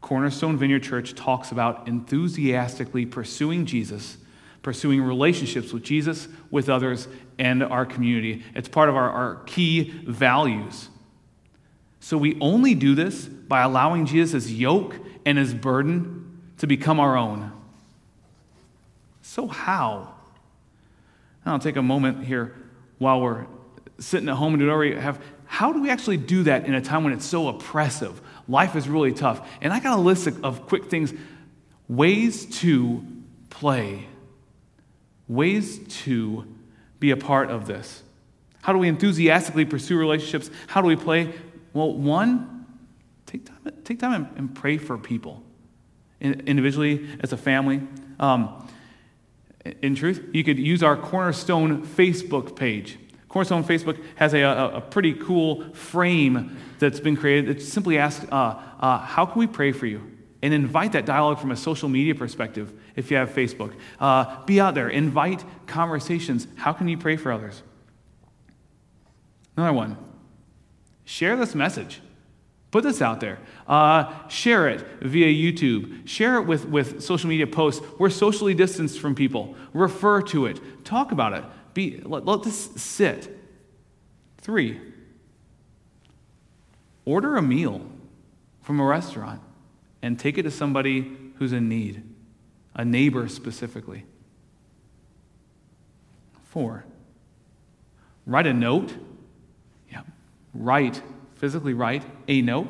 Cornerstone 0.01 0.57
Vineyard 0.57 0.83
Church 0.83 1.15
talks 1.15 1.53
about 1.53 1.89
enthusiastically 1.89 3.05
pursuing 3.07 3.67
Jesus, 3.67 4.17
pursuing 4.63 5.03
relationships 5.03 5.73
with 5.73 5.83
Jesus, 5.83 6.29
with 6.51 6.69
others, 6.69 7.09
and 7.39 7.63
our 7.63 7.87
community. 7.87 8.45
It's 8.55 8.69
part 8.69 8.89
of 8.89 8.97
our, 8.97 9.11
our 9.11 9.37
key 9.47 9.91
values. 10.07 10.89
So 12.01 12.17
we 12.17 12.39
only 12.41 12.75
do 12.75 12.95
this 12.95 13.27
by 13.27 13.63
allowing 13.63 14.07
Jesus' 14.07 14.51
yoke 14.51 14.97
and 15.25 15.39
his 15.39 15.55
burden 15.55 16.41
to 16.59 16.67
become 16.67 17.01
our 17.01 17.17
own. 17.17 17.53
So, 19.23 19.47
how? 19.47 20.15
I'll 21.45 21.59
take 21.59 21.77
a 21.77 21.83
moment 21.83 22.25
here 22.25 22.55
while 22.99 23.21
we're 23.21 23.47
sitting 23.99 24.29
at 24.29 24.37
home 24.37 24.55
and 24.55 24.79
we 24.79 24.95
have. 24.95 25.23
How 25.47 25.73
do 25.73 25.81
we 25.81 25.89
actually 25.89 26.19
do 26.19 26.43
that 26.43 26.67
in 26.67 26.75
a 26.75 26.81
time 26.81 27.05
when 27.05 27.15
it's 27.15 27.25
so 27.25 27.49
oppressive? 27.49 28.21
Life 28.49 28.77
is 28.77 28.89
really 28.89 29.13
tough. 29.13 29.49
And 29.63 29.73
I 29.73 29.81
got 29.81 29.99
a 29.99 30.01
list 30.01 30.29
of 30.43 30.67
quick 30.67 30.91
things 30.91 31.13
ways 31.89 32.45
to 32.61 33.03
play, 33.49 34.08
ways 35.29 35.81
to 36.05 36.45
be 37.01 37.11
a 37.11 37.17
part 37.17 37.51
of 37.51 37.67
this. 37.67 38.03
How 38.63 38.73
do 38.73 38.79
we 38.79 38.89
enthusiastically 38.89 39.65
pursue 39.65 39.99
relationships? 39.99 40.51
How 40.67 40.81
do 40.81 40.89
we 40.89 40.97
play? 40.97 41.33
Well, 41.73 41.95
one, 41.95 42.67
take 43.27 43.47
time, 43.47 43.73
take 43.85 43.99
time 43.99 44.13
and, 44.13 44.37
and 44.37 44.55
pray 44.55 44.79
for 44.79 44.99
people, 44.99 45.43
individually, 46.21 47.09
as 47.21 47.33
a 47.33 47.37
family. 47.37 47.83
Um, 48.19 48.69
in 49.83 49.95
truth, 49.95 50.25
you 50.33 50.45
could 50.45 50.59
use 50.59 50.83
our 50.83 50.97
Cornerstone 50.97 51.87
Facebook 51.87 52.57
page. 52.57 52.99
Cornerstone 53.29 53.65
Facebook 53.65 54.03
has 54.17 54.33
a, 54.35 54.41
a, 54.41 54.77
a 54.77 54.81
pretty 54.81 55.13
cool 55.13 55.73
frame 55.75 56.57
that's 56.79 57.01
been 57.01 57.17
created 57.17 57.47
that 57.47 57.63
simply 57.63 57.99
asks, 57.99 58.25
uh, 58.33 58.61
uh, 58.81 58.99
How 58.99 59.27
can 59.27 59.39
we 59.39 59.47
pray 59.47 59.73
for 59.73 59.87
you? 59.87 60.18
And 60.41 60.55
invite 60.55 60.93
that 60.93 61.05
dialogue 61.05 61.41
from 61.41 61.51
a 61.51 61.57
social 61.57 61.89
media 61.89 62.15
perspective 62.15 62.73
if 62.95 63.11
you 63.11 63.17
have 63.17 63.31
Facebook. 63.31 63.75
Uh, 63.99 64.45
be 64.45 64.61
out 64.61 64.75
there, 64.75 64.89
invite 64.89 65.45
conversations. 65.67 66.47
How 66.57 66.73
can 66.73 66.87
you 66.89 66.97
pray 66.97 67.17
for 67.17 67.33
others? 67.33 67.63
Another 69.57 69.73
one 69.73 69.97
share 71.05 71.37
this 71.37 71.55
message. 71.55 72.01
Put 72.71 72.85
this 72.85 73.01
out 73.01 73.21
there. 73.21 73.39
Uh, 73.67 74.29
share 74.29 74.69
it 74.69 74.87
via 75.01 75.27
YouTube. 75.27 76.07
Share 76.07 76.37
it 76.37 76.43
with, 76.43 76.67
with 76.67 77.03
social 77.03 77.31
media 77.31 77.47
posts. 77.47 77.85
We're 77.99 78.11
socially 78.11 78.53
distanced 78.53 79.01
from 79.01 79.15
people. 79.15 79.57
Refer 79.73 80.21
to 80.23 80.45
it. 80.45 80.61
Talk 80.85 81.11
about 81.11 81.33
it. 81.33 81.45
Be, 81.73 82.03
let, 82.05 82.27
let 82.27 82.43
this 82.43 82.71
sit. 82.77 83.35
Three, 84.37 84.81
order 87.07 87.37
a 87.37 87.43
meal 87.43 87.81
from 88.61 88.81
a 88.81 88.85
restaurant 88.85 89.41
and 90.03 90.19
take 90.19 90.39
it 90.39 90.43
to 90.45 90.51
somebody 90.51 91.17
who's 91.37 91.53
in 91.53 91.69
need, 91.69 92.03
a 92.75 92.85
neighbor 92.85 93.29
specifically. 93.29 94.05
Four, 96.45 96.85
write 98.27 98.47
a 98.47 98.55
note. 98.55 98.95
Yeah, 99.91 100.03
write, 100.55 101.03
physically 101.35 101.75
write 101.75 102.05
a 102.27 102.43
note 102.43 102.69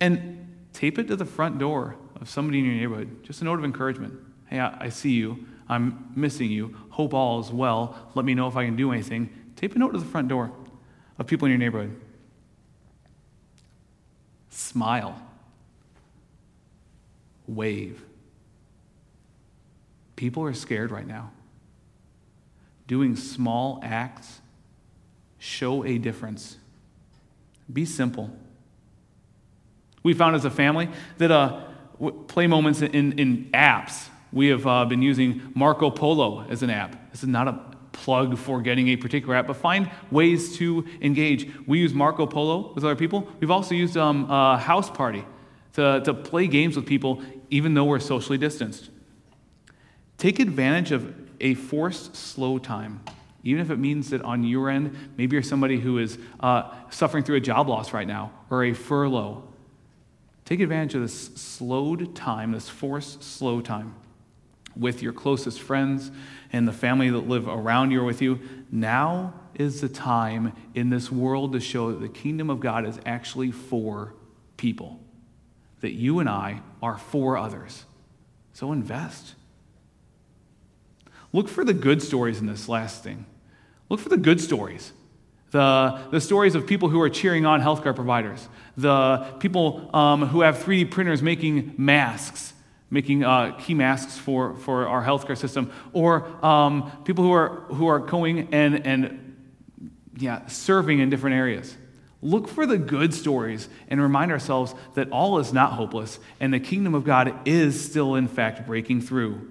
and 0.00 0.54
tape 0.72 0.98
it 0.98 1.08
to 1.08 1.16
the 1.16 1.24
front 1.24 1.58
door 1.58 1.96
of 2.20 2.28
somebody 2.28 2.58
in 2.58 2.64
your 2.64 2.74
neighborhood. 2.74 3.22
Just 3.22 3.40
a 3.42 3.44
note 3.44 3.58
of 3.58 3.64
encouragement. 3.64 4.14
Hey, 4.46 4.60
I, 4.60 4.84
I 4.84 4.88
see 4.88 5.12
you. 5.12 5.46
I'm 5.68 6.12
missing 6.14 6.50
you. 6.50 6.76
Hope 6.90 7.14
all 7.14 7.40
is 7.40 7.50
well. 7.50 8.10
Let 8.14 8.24
me 8.24 8.34
know 8.34 8.46
if 8.46 8.56
I 8.56 8.64
can 8.64 8.76
do 8.76 8.92
anything. 8.92 9.30
Tape 9.56 9.74
a 9.74 9.78
note 9.78 9.92
to 9.92 9.98
the 9.98 10.04
front 10.04 10.28
door 10.28 10.52
of 11.18 11.26
people 11.26 11.46
in 11.46 11.50
your 11.50 11.58
neighborhood. 11.58 11.98
Smile. 14.50 15.20
Wave. 17.46 18.04
People 20.16 20.44
are 20.44 20.54
scared 20.54 20.90
right 20.90 21.06
now. 21.06 21.30
Doing 22.86 23.16
small 23.16 23.80
acts 23.82 24.40
show 25.38 25.84
a 25.84 25.98
difference. 25.98 26.56
Be 27.72 27.84
simple. 27.84 28.30
We 30.02 30.14
found 30.14 30.36
as 30.36 30.44
a 30.44 30.50
family 30.50 30.88
that 31.18 31.30
uh, 31.30 31.64
play 32.28 32.46
moments 32.46 32.80
in, 32.80 33.18
in 33.18 33.50
apps, 33.52 34.08
we 34.32 34.48
have 34.48 34.66
uh, 34.66 34.84
been 34.84 35.02
using 35.02 35.52
Marco 35.54 35.90
Polo 35.90 36.46
as 36.48 36.62
an 36.62 36.70
app. 36.70 37.10
This 37.10 37.22
is 37.22 37.28
not 37.28 37.48
a 37.48 37.60
plug 37.92 38.38
for 38.38 38.60
getting 38.60 38.88
a 38.88 38.96
particular 38.96 39.34
app, 39.34 39.46
but 39.46 39.56
find 39.56 39.90
ways 40.10 40.56
to 40.58 40.84
engage. 41.00 41.50
We 41.66 41.78
use 41.78 41.94
Marco 41.94 42.26
Polo 42.26 42.72
with 42.74 42.84
other 42.84 42.94
people. 42.94 43.28
We've 43.40 43.50
also 43.50 43.74
used 43.74 43.96
um, 43.96 44.24
a 44.26 44.60
Houseparty 44.62 45.24
to, 45.76 46.00
to 46.04 46.14
play 46.14 46.46
games 46.46 46.74
with 46.74 46.86
people, 46.86 47.22
even 47.50 47.74
though 47.74 47.84
we're 47.84 48.00
socially 48.00 48.38
distanced. 48.38 48.88
Take 50.16 50.40
advantage 50.40 50.90
of 50.90 51.14
a 51.38 51.52
forced 51.52 52.16
slow 52.16 52.58
time, 52.58 53.02
even 53.44 53.60
if 53.60 53.70
it 53.70 53.78
means 53.78 54.08
that 54.10 54.22
on 54.22 54.42
your 54.42 54.70
end, 54.70 54.96
maybe 55.18 55.36
you're 55.36 55.42
somebody 55.42 55.78
who 55.78 55.98
is 55.98 56.18
uh, 56.40 56.72
suffering 56.88 57.24
through 57.24 57.36
a 57.36 57.40
job 57.40 57.68
loss 57.68 57.92
right 57.92 58.06
now 58.06 58.32
or 58.48 58.64
a 58.64 58.72
furlough. 58.72 59.44
Take 60.46 60.60
advantage 60.60 60.94
of 60.94 61.02
this 61.02 61.26
slowed 61.34 62.16
time, 62.16 62.52
this 62.52 62.70
forced 62.70 63.22
slow 63.22 63.60
time 63.60 63.94
with 64.74 65.02
your 65.02 65.12
closest 65.12 65.60
friends 65.60 66.10
and 66.52 66.66
the 66.66 66.72
family 66.72 67.10
that 67.10 67.28
live 67.28 67.48
around 67.48 67.90
you 67.90 68.00
or 68.00 68.04
with 68.04 68.22
you. 68.22 68.40
Now 68.70 69.34
is 69.54 69.82
the 69.82 69.88
time 69.90 70.54
in 70.74 70.88
this 70.88 71.12
world 71.12 71.52
to 71.52 71.60
show 71.60 71.90
that 71.90 72.00
the 72.00 72.08
kingdom 72.08 72.48
of 72.48 72.60
God 72.60 72.86
is 72.86 72.98
actually 73.04 73.50
for 73.50 74.14
people, 74.56 75.00
that 75.80 75.92
you 75.92 76.18
and 76.18 76.28
I 76.28 76.60
are 76.82 76.98
for 76.98 77.36
others. 77.36 77.84
So 78.52 78.72
invest. 78.72 79.34
Look 81.32 81.48
for 81.48 81.64
the 81.64 81.74
good 81.74 82.02
stories 82.02 82.40
in 82.40 82.46
this 82.46 82.68
last 82.68 83.02
thing. 83.02 83.26
Look 83.88 84.00
for 84.00 84.08
the 84.08 84.16
good 84.16 84.40
stories. 84.40 84.92
The, 85.50 86.00
the 86.10 86.20
stories 86.20 86.54
of 86.54 86.66
people 86.66 86.88
who 86.88 87.00
are 87.00 87.10
cheering 87.10 87.46
on 87.46 87.60
healthcare 87.60 87.94
providers, 87.94 88.48
the 88.76 89.18
people 89.38 89.94
um, 89.94 90.26
who 90.26 90.40
have 90.40 90.56
3D 90.56 90.90
printers 90.90 91.22
making 91.22 91.74
masks, 91.76 92.52
making 92.90 93.24
uh, 93.24 93.52
key 93.52 93.74
masks 93.74 94.18
for, 94.18 94.56
for 94.56 94.88
our 94.88 95.04
healthcare 95.04 95.36
system, 95.36 95.70
or 95.92 96.26
um, 96.44 96.90
people 97.04 97.24
who 97.24 97.32
are, 97.32 97.48
who 97.68 97.86
are 97.86 97.98
going 97.98 98.52
and, 98.52 98.86
and 98.86 99.36
yeah, 100.16 100.46
serving 100.46 100.98
in 100.98 101.10
different 101.10 101.36
areas. 101.36 101.76
Look 102.22 102.48
for 102.48 102.66
the 102.66 102.78
good 102.78 103.12
stories 103.14 103.68
and 103.88 104.00
remind 104.00 104.32
ourselves 104.32 104.74
that 104.94 105.10
all 105.10 105.38
is 105.38 105.52
not 105.52 105.72
hopeless 105.72 106.18
and 106.40 106.52
the 106.52 106.60
kingdom 106.60 106.94
of 106.94 107.04
God 107.04 107.46
is 107.46 107.82
still, 107.82 108.14
in 108.14 108.26
fact, 108.26 108.66
breaking 108.66 109.02
through 109.02 109.50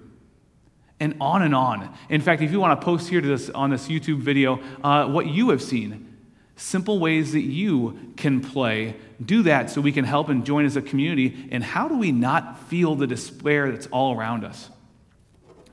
and 1.00 1.16
on 1.20 1.42
and 1.42 1.54
on. 1.54 1.94
In 2.08 2.20
fact, 2.20 2.42
if 2.42 2.50
you 2.50 2.60
want 2.60 2.80
to 2.80 2.84
post 2.84 3.08
here 3.08 3.20
to 3.20 3.26
this 3.26 3.50
on 3.50 3.70
this 3.70 3.88
YouTube 3.88 4.18
video 4.18 4.60
uh, 4.82 5.06
what 5.06 5.26
you 5.26 5.50
have 5.50 5.62
seen, 5.62 6.16
simple 6.56 6.98
ways 6.98 7.32
that 7.32 7.42
you 7.42 8.12
can 8.16 8.40
play, 8.40 8.96
do 9.24 9.42
that 9.42 9.70
so 9.70 9.80
we 9.80 9.92
can 9.92 10.04
help 10.04 10.28
and 10.28 10.44
join 10.44 10.64
as 10.64 10.76
a 10.76 10.82
community. 10.82 11.48
And 11.50 11.62
how 11.62 11.88
do 11.88 11.96
we 11.96 12.12
not 12.12 12.58
feel 12.68 12.94
the 12.94 13.06
despair 13.06 13.70
that's 13.70 13.86
all 13.88 14.16
around 14.16 14.44
us? 14.44 14.70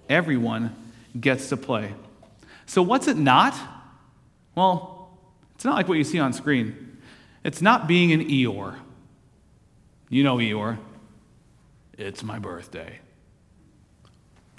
Everyone 0.10 0.76
gets 1.20 1.50
to 1.50 1.58
play. 1.58 1.94
So, 2.66 2.82
what's 2.82 3.08
it 3.08 3.18
not? 3.18 3.56
Well, 4.56 4.93
it's 5.64 5.66
not 5.66 5.76
like 5.76 5.88
what 5.88 5.98
you 5.98 6.04
see 6.04 6.20
on 6.20 6.34
screen. 6.34 6.98
It's 7.46 7.62
not 7.62 7.88
being 7.88 8.12
an 8.12 8.28
Eeyore. 8.28 8.76
You 10.10 10.22
know 10.22 10.36
Eeyore. 10.36 10.78
It's 11.98 12.22
my 12.22 12.38
birthday. 12.38 13.00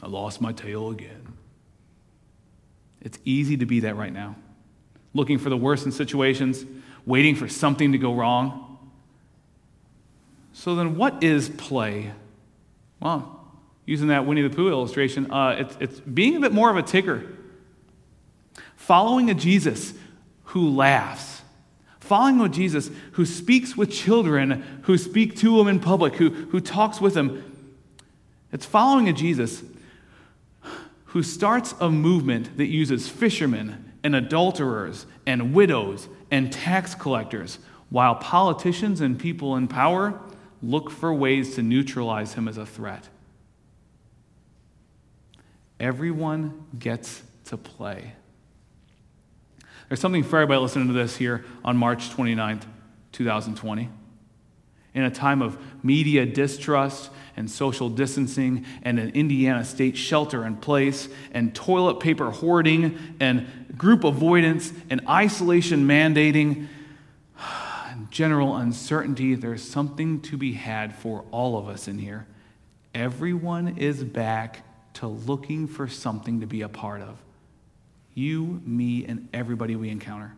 I 0.02 0.06
lost 0.06 0.40
my 0.40 0.52
tail 0.52 0.88
again. 0.88 1.34
It's 3.02 3.18
easy 3.26 3.58
to 3.58 3.66
be 3.66 3.80
that 3.80 3.96
right 3.96 4.14
now. 4.14 4.36
Looking 5.12 5.36
for 5.36 5.50
the 5.50 5.58
worst 5.58 5.84
in 5.84 5.92
situations, 5.92 6.64
waiting 7.04 7.34
for 7.34 7.48
something 7.48 7.92
to 7.92 7.98
go 7.98 8.14
wrong. 8.14 8.78
So 10.54 10.74
then, 10.74 10.96
what 10.96 11.22
is 11.22 11.50
play? 11.50 12.12
Well, 13.00 13.46
using 13.84 14.08
that 14.08 14.24
Winnie 14.24 14.40
the 14.40 14.48
Pooh 14.48 14.70
illustration, 14.70 15.30
uh, 15.30 15.56
it's, 15.58 15.76
it's 15.80 16.00
being 16.00 16.36
a 16.36 16.40
bit 16.40 16.52
more 16.52 16.70
of 16.70 16.78
a 16.78 16.82
Tigger. 16.82 17.30
Following 18.76 19.28
a 19.28 19.34
Jesus 19.34 19.92
who 20.54 20.70
laughs. 20.70 21.42
Following 21.98 22.40
a 22.40 22.48
Jesus 22.48 22.88
who 23.12 23.26
speaks 23.26 23.76
with 23.76 23.90
children, 23.90 24.62
who 24.82 24.96
speak 24.96 25.34
to 25.38 25.58
him 25.58 25.66
in 25.66 25.80
public, 25.80 26.14
who, 26.14 26.30
who 26.30 26.60
talks 26.60 27.00
with 27.00 27.14
them. 27.14 27.42
It's 28.52 28.64
following 28.64 29.08
a 29.08 29.12
Jesus 29.12 29.64
who 31.06 31.24
starts 31.24 31.74
a 31.80 31.90
movement 31.90 32.56
that 32.56 32.68
uses 32.68 33.08
fishermen 33.08 33.94
and 34.04 34.14
adulterers 34.14 35.06
and 35.26 35.54
widows 35.54 36.06
and 36.30 36.52
tax 36.52 36.94
collectors, 36.94 37.58
while 37.90 38.14
politicians 38.14 39.00
and 39.00 39.18
people 39.18 39.56
in 39.56 39.66
power 39.66 40.20
look 40.62 40.88
for 40.88 41.12
ways 41.12 41.56
to 41.56 41.62
neutralize 41.62 42.34
him 42.34 42.46
as 42.46 42.58
a 42.58 42.66
threat. 42.66 43.08
Everyone 45.80 46.64
gets 46.78 47.24
to 47.46 47.56
play. 47.56 48.12
There's 49.88 50.00
something 50.00 50.22
for 50.22 50.38
everybody 50.38 50.60
listening 50.60 50.88
to 50.88 50.94
this 50.94 51.16
here 51.16 51.44
on 51.64 51.76
March 51.76 52.10
29th, 52.10 52.62
2020. 53.12 53.90
In 54.94 55.02
a 55.02 55.10
time 55.10 55.42
of 55.42 55.58
media 55.84 56.24
distrust 56.24 57.10
and 57.36 57.50
social 57.50 57.90
distancing 57.90 58.64
and 58.82 58.98
an 58.98 59.10
Indiana 59.10 59.64
state 59.64 59.96
shelter 59.96 60.46
in 60.46 60.56
place 60.56 61.08
and 61.32 61.54
toilet 61.54 62.00
paper 62.00 62.30
hoarding 62.30 62.98
and 63.20 63.46
group 63.76 64.04
avoidance 64.04 64.72
and 64.88 65.00
isolation 65.08 65.86
mandating 65.86 66.68
and 67.90 68.10
general 68.10 68.56
uncertainty, 68.56 69.34
there's 69.34 69.68
something 69.68 70.20
to 70.22 70.38
be 70.38 70.52
had 70.52 70.94
for 70.94 71.24
all 71.30 71.58
of 71.58 71.68
us 71.68 71.88
in 71.88 71.98
here. 71.98 72.26
Everyone 72.94 73.76
is 73.76 74.02
back 74.02 74.64
to 74.94 75.08
looking 75.08 75.66
for 75.66 75.88
something 75.88 76.40
to 76.40 76.46
be 76.46 76.62
a 76.62 76.68
part 76.68 77.02
of. 77.02 77.18
You, 78.14 78.62
me, 78.64 79.04
and 79.04 79.28
everybody 79.32 79.76
we 79.76 79.90
encounter. 79.90 80.34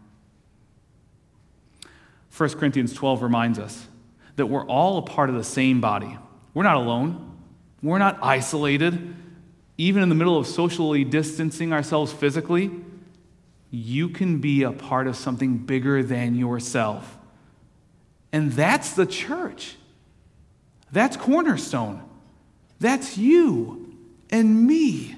1 2.36 2.50
Corinthians 2.50 2.92
12 2.92 3.22
reminds 3.22 3.58
us 3.58 3.86
that 4.36 4.46
we're 4.46 4.66
all 4.66 4.98
a 4.98 5.02
part 5.02 5.30
of 5.30 5.36
the 5.36 5.44
same 5.44 5.80
body. 5.80 6.18
We're 6.54 6.62
not 6.62 6.76
alone. 6.76 7.36
We're 7.82 7.98
not 7.98 8.18
isolated. 8.22 9.14
Even 9.78 10.02
in 10.02 10.08
the 10.08 10.14
middle 10.14 10.38
of 10.38 10.46
socially 10.46 11.04
distancing 11.04 11.72
ourselves 11.72 12.12
physically, 12.12 12.70
you 13.70 14.08
can 14.08 14.38
be 14.38 14.62
a 14.62 14.72
part 14.72 15.06
of 15.06 15.16
something 15.16 15.58
bigger 15.58 16.02
than 16.02 16.34
yourself. 16.34 17.18
And 18.32 18.52
that's 18.52 18.92
the 18.92 19.06
church. 19.06 19.76
That's 20.92 21.16
Cornerstone. 21.16 22.02
That's 22.80 23.16
you 23.18 23.96
and 24.30 24.66
me. 24.66 25.16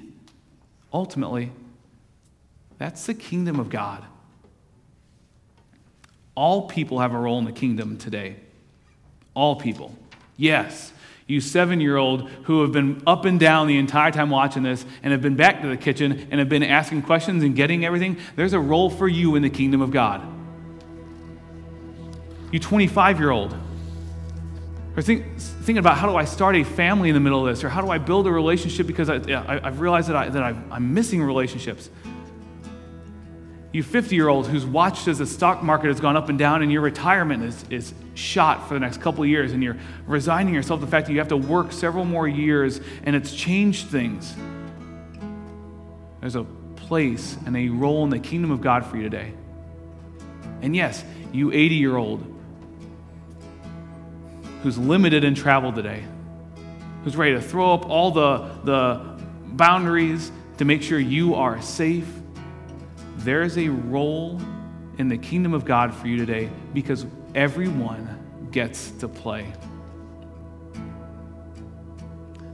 Ultimately, 0.93 1.51
that's 2.79 3.05
the 3.05 3.13
kingdom 3.13 3.59
of 3.59 3.69
God. 3.69 4.03
All 6.33 6.67
people 6.67 6.99
have 6.99 7.13
a 7.13 7.19
role 7.19 7.37
in 7.37 7.45
the 7.45 7.51
kingdom 7.51 7.97
today. 7.97 8.37
All 9.35 9.57
people. 9.57 9.95
Yes, 10.37 10.91
you 11.27 11.41
seven 11.41 11.81
year 11.81 11.97
old 11.97 12.27
who 12.45 12.61
have 12.61 12.71
been 12.71 13.03
up 13.05 13.25
and 13.25 13.39
down 13.39 13.67
the 13.67 13.77
entire 13.77 14.11
time 14.11 14.31
watching 14.31 14.63
this 14.63 14.83
and 15.03 15.11
have 15.11 15.21
been 15.21 15.35
back 15.35 15.61
to 15.61 15.67
the 15.67 15.77
kitchen 15.77 16.27
and 16.31 16.39
have 16.39 16.49
been 16.49 16.63
asking 16.63 17.03
questions 17.03 17.43
and 17.43 17.55
getting 17.55 17.85
everything, 17.85 18.17
there's 18.35 18.53
a 18.53 18.59
role 18.59 18.89
for 18.89 19.07
you 19.07 19.35
in 19.35 19.43
the 19.43 19.49
kingdom 19.49 19.81
of 19.81 19.91
God. 19.91 20.25
You 22.51 22.59
25 22.59 23.19
year 23.19 23.29
old 23.29 23.55
or 24.99 25.01
think, 25.01 25.37
thinking 25.37 25.77
about 25.77 25.97
how 25.97 26.09
do 26.09 26.15
I 26.17 26.25
start 26.25 26.55
a 26.55 26.63
family 26.63 27.09
in 27.09 27.15
the 27.15 27.21
middle 27.21 27.47
of 27.47 27.55
this, 27.55 27.63
or 27.63 27.69
how 27.69 27.81
do 27.81 27.89
I 27.89 27.99
build 27.99 28.27
a 28.27 28.31
relationship 28.31 28.87
because 28.87 29.09
I, 29.09 29.19
have 29.63 29.79
realized 29.79 30.09
that, 30.09 30.15
I, 30.15 30.29
that 30.29 30.43
i 30.43 30.49
I'm 30.71 30.93
missing 30.93 31.23
relationships. 31.23 31.89
You 33.71 33.83
50 33.83 34.15
year 34.15 34.27
old 34.27 34.47
who's 34.47 34.65
watched 34.65 35.07
as 35.07 35.19
the 35.19 35.27
stock 35.27 35.61
market 35.61 35.87
has 35.87 35.99
gone 35.99 36.17
up 36.17 36.29
and 36.29 36.39
down 36.39 36.63
and 36.63 36.71
your 36.71 36.81
retirement 36.81 37.43
is, 37.43 37.65
is 37.69 37.93
shot 38.15 38.67
for 38.67 38.73
the 38.73 38.79
next 38.79 38.99
couple 38.99 39.23
years 39.25 39.51
and 39.51 39.61
you're 39.61 39.77
resigning 40.07 40.55
yourself 40.55 40.79
to 40.79 40.85
the 40.85 40.91
fact 40.91 41.05
that 41.05 41.13
you 41.13 41.19
have 41.19 41.27
to 41.27 41.37
work 41.37 41.71
several 41.71 42.03
more 42.03 42.27
years 42.27 42.81
and 43.03 43.15
it's 43.15 43.33
changed 43.33 43.87
things. 43.87 44.35
There's 46.19 46.35
a 46.35 46.45
place 46.75 47.37
and 47.45 47.55
a 47.55 47.69
role 47.69 48.03
in 48.03 48.09
the 48.09 48.19
kingdom 48.19 48.49
of 48.49 48.61
God 48.61 48.85
for 48.85 48.97
you 48.97 49.03
today. 49.03 49.33
And 50.63 50.75
yes, 50.75 51.03
you 51.31 51.51
80 51.51 51.75
year 51.75 51.95
old 51.95 52.25
who's 54.63 54.79
limited 54.79 55.23
in 55.23 55.35
travel 55.35 55.71
today, 55.71 56.03
who's 57.03 57.15
ready 57.15 57.33
to 57.33 57.41
throw 57.41 57.73
up 57.73 57.87
all 57.87 58.11
the, 58.11 58.49
the 58.63 59.19
boundaries 59.45 60.31
to 60.57 60.65
make 60.65 60.81
sure 60.81 60.99
you 60.99 61.35
are 61.35 61.61
safe, 61.61 62.07
there 63.19 63.41
is 63.41 63.57
a 63.57 63.69
role 63.69 64.39
in 64.97 65.09
the 65.09 65.17
kingdom 65.17 65.53
of 65.53 65.65
God 65.65 65.93
for 65.93 66.07
you 66.07 66.17
today 66.17 66.49
because 66.73 67.05
everyone 67.35 68.47
gets 68.51 68.91
to 68.91 69.07
play. 69.07 69.51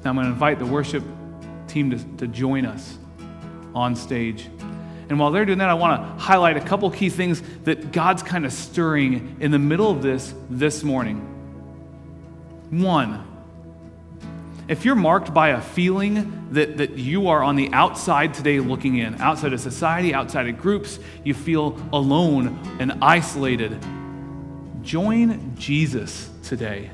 Now, 0.04 0.12
I'm 0.12 0.16
going 0.16 0.28
to 0.28 0.34
invite 0.34 0.60
the 0.60 0.66
worship 0.66 1.04
team 1.68 1.92
to, 1.92 2.18
to 2.18 2.28
join 2.28 2.66
us 2.66 2.98
on 3.74 3.96
stage. 3.96 4.50
And 5.10 5.20
while 5.20 5.32
they're 5.32 5.46
doing 5.46 5.60
that, 5.60 5.70
I 5.70 5.74
want 5.76 6.02
to 6.02 6.24
highlight 6.24 6.58
a 6.58 6.62
couple 6.62 6.90
key 6.90 7.10
things 7.10 7.42
that 7.64 7.92
God's 7.92 8.24
kind 8.24 8.46
of 8.46 8.54
stirring 8.54 9.38
in 9.40 9.52
the 9.52 9.60
middle 9.60 9.92
of 9.92 10.02
this 10.02 10.34
this 10.50 10.84
morning. 10.84 11.20
One, 12.72 13.35
if 14.68 14.84
you're 14.84 14.96
marked 14.96 15.34
by 15.34 15.50
a 15.50 15.62
feeling 15.62 16.48
that, 16.52 16.78
that 16.78 16.98
you 16.98 17.28
are 17.28 17.44
on 17.44 17.56
the 17.56 17.72
outside 17.72 18.34
today 18.34 18.60
looking 18.60 18.98
in, 18.98 19.22
outside 19.22 19.54
of 19.54 19.60
society, 19.60 20.14
outside 20.14 20.48
of 20.48 20.58
groups, 20.58 21.00
you 21.24 21.36
feel 21.36 21.80
alone 21.94 22.60
and 22.80 22.94
isolated, 23.02 23.78
join 24.82 25.56
Jesus 25.56 26.32
today. 26.42 26.90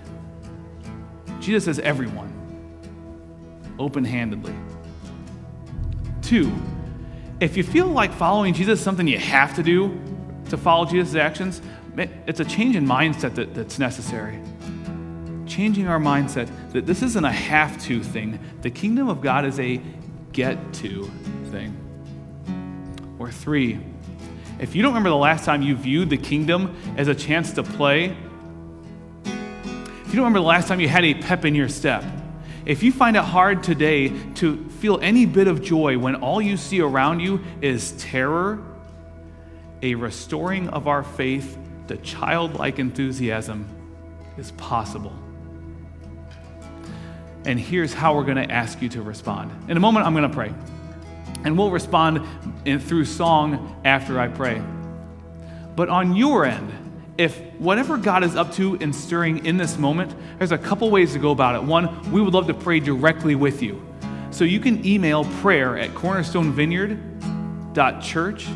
Jesus 1.40 1.66
says 1.66 1.80
everyone, 1.80 2.34
open 3.80 4.04
handedly. 4.04 4.56
Two, 6.22 6.52
if 7.40 7.56
you 7.56 7.64
feel 7.64 7.88
like 7.88 8.14
following 8.14 8.54
Jesus 8.54 8.80
is 8.80 8.84
something 8.84 9.08
you 9.08 9.18
have 9.18 9.56
to 9.56 9.64
do 9.64 10.00
to 10.50 10.58
follow 10.58 10.86
Jesus' 10.86 11.16
actions, 11.16 11.62
it's 11.98 12.42
a 12.42 12.46
change 12.46 12.76
in 12.76 12.86
mindset 12.86 13.36
that, 13.36 13.54
that's 13.54 13.80
necessary 13.80 14.42
changing 15.62 15.88
our 15.88 16.00
mindset 16.00 16.50
that 16.72 16.88
this 16.88 17.04
isn't 17.04 17.24
a 17.24 17.32
have 17.32 17.80
to 17.80 18.02
thing. 18.02 18.40
The 18.64 18.72
kingdom 18.72 19.10
of 19.10 19.22
God 19.22 19.46
is 19.46 19.60
a 19.60 19.80
get 20.32 20.58
to 20.74 21.04
thing. 21.52 21.78
Or 23.20 23.30
three, 23.30 23.80
if 24.60 24.74
you 24.74 24.82
don't 24.82 24.90
remember 24.90 25.12
the 25.12 25.18
last 25.18 25.46
time 25.46 25.62
you 25.62 25.76
viewed 25.76 26.10
the 26.10 26.18
kingdom 26.18 26.76
as 26.98 27.10
a 27.10 27.14
chance 27.14 27.54
to 27.54 27.62
play, 27.62 28.06
if 28.06 30.08
you 30.08 30.14
don't 30.14 30.24
remember 30.24 30.40
the 30.40 30.46
last 30.46 30.68
time 30.68 30.80
you 30.80 30.88
had 30.88 31.06
a 31.06 31.14
pep 31.14 31.46
in 31.46 31.54
your 31.54 31.70
step, 31.70 32.04
if 32.66 32.82
you 32.82 32.92
find 32.92 33.16
it 33.16 33.24
hard 33.24 33.62
today 33.62 34.10
to 34.38 34.68
feel 34.80 34.98
any 35.00 35.28
bit 35.28 35.48
of 35.48 35.62
joy 35.62 35.96
when 35.96 36.16
all 36.16 36.42
you 36.42 36.58
see 36.58 36.82
around 36.82 37.20
you 37.20 37.40
is 37.62 37.92
terror, 38.00 38.64
a 39.84 39.94
restoring 39.94 40.70
of 40.70 40.88
our 40.88 41.04
faith 41.04 41.56
to 41.88 41.98
childlike 41.98 42.80
enthusiasm 42.80 43.68
is 44.40 44.50
possible. 44.54 45.14
And 47.46 47.60
here's 47.60 47.94
how 47.94 48.16
we're 48.16 48.24
going 48.24 48.38
to 48.38 48.52
ask 48.52 48.82
you 48.82 48.90
to 48.90 49.02
respond. 49.02 49.52
In 49.70 49.78
a 49.78 49.80
moment, 49.80 50.06
I'm 50.06 50.14
going 50.14 50.30
to 50.30 50.36
pray. 50.36 50.54
And 51.44 51.58
we'll 51.58 51.72
respond 51.72 52.22
in, 52.66 52.80
through 52.80 53.06
song 53.06 53.82
after 53.84 54.20
I 54.20 54.28
pray. 54.28 54.62
But 55.76 55.90
on 55.90 56.16
your 56.16 56.46
end, 56.46 56.72
if 57.18 57.40
whatever 57.60 57.98
God 57.98 58.24
is 58.24 58.36
up 58.36 58.52
to 58.54 58.78
and 58.80 58.96
stirring 58.96 59.46
in 59.46 59.58
this 59.58 59.78
moment, 59.78 60.16
there's 60.38 60.52
a 60.52 60.58
couple 60.58 60.90
ways 60.90 61.14
to 61.14 61.20
go 61.20 61.32
about 61.32 61.56
it. 61.56 61.64
One, 61.64 62.12
we 62.12 62.22
would 62.22 62.34
love 62.34 62.48
to 62.48 62.54
pray 62.54 62.80
directly 62.80 63.36
with 63.36 63.62
you. 63.62 63.86
So 64.32 64.44
you 64.44 64.60
can 64.60 64.86
email 64.86 65.26
prayer 65.42 65.78
at 65.78 65.92
cornerstonevineyard.church 65.92 68.48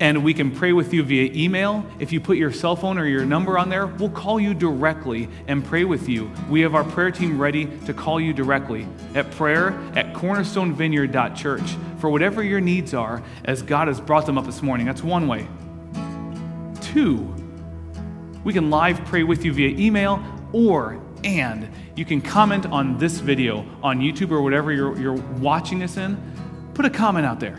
and 0.00 0.22
we 0.22 0.32
can 0.32 0.50
pray 0.50 0.72
with 0.72 0.94
you 0.94 1.02
via 1.02 1.32
email. 1.32 1.84
If 1.98 2.12
you 2.12 2.20
put 2.20 2.36
your 2.36 2.52
cell 2.52 2.76
phone 2.76 2.98
or 2.98 3.06
your 3.06 3.24
number 3.24 3.58
on 3.58 3.68
there, 3.68 3.86
we'll 3.86 4.10
call 4.10 4.38
you 4.38 4.54
directly 4.54 5.28
and 5.48 5.64
pray 5.64 5.84
with 5.84 6.08
you. 6.08 6.30
We 6.48 6.60
have 6.60 6.74
our 6.74 6.84
prayer 6.84 7.10
team 7.10 7.38
ready 7.38 7.66
to 7.86 7.92
call 7.92 8.20
you 8.20 8.32
directly 8.32 8.86
at 9.14 9.30
prayer 9.32 9.70
at 9.96 10.12
cornerstonevineyard.church 10.14 11.76
for 11.98 12.10
whatever 12.10 12.42
your 12.42 12.60
needs 12.60 12.94
are 12.94 13.22
as 13.44 13.62
God 13.62 13.88
has 13.88 14.00
brought 14.00 14.26
them 14.26 14.38
up 14.38 14.46
this 14.46 14.62
morning. 14.62 14.86
That's 14.86 15.02
one 15.02 15.26
way. 15.26 15.48
Two, 16.80 17.34
we 18.44 18.52
can 18.52 18.70
live 18.70 19.04
pray 19.04 19.24
with 19.24 19.44
you 19.44 19.52
via 19.52 19.76
email 19.76 20.22
or 20.52 21.02
and 21.24 21.68
you 21.96 22.04
can 22.04 22.20
comment 22.20 22.64
on 22.66 22.96
this 22.98 23.18
video 23.18 23.66
on 23.82 23.98
YouTube 23.98 24.30
or 24.30 24.40
whatever 24.40 24.72
you're, 24.72 24.96
you're 24.98 25.20
watching 25.40 25.80
this 25.80 25.96
in. 25.96 26.16
Put 26.74 26.84
a 26.84 26.90
comment 26.90 27.26
out 27.26 27.40
there 27.40 27.58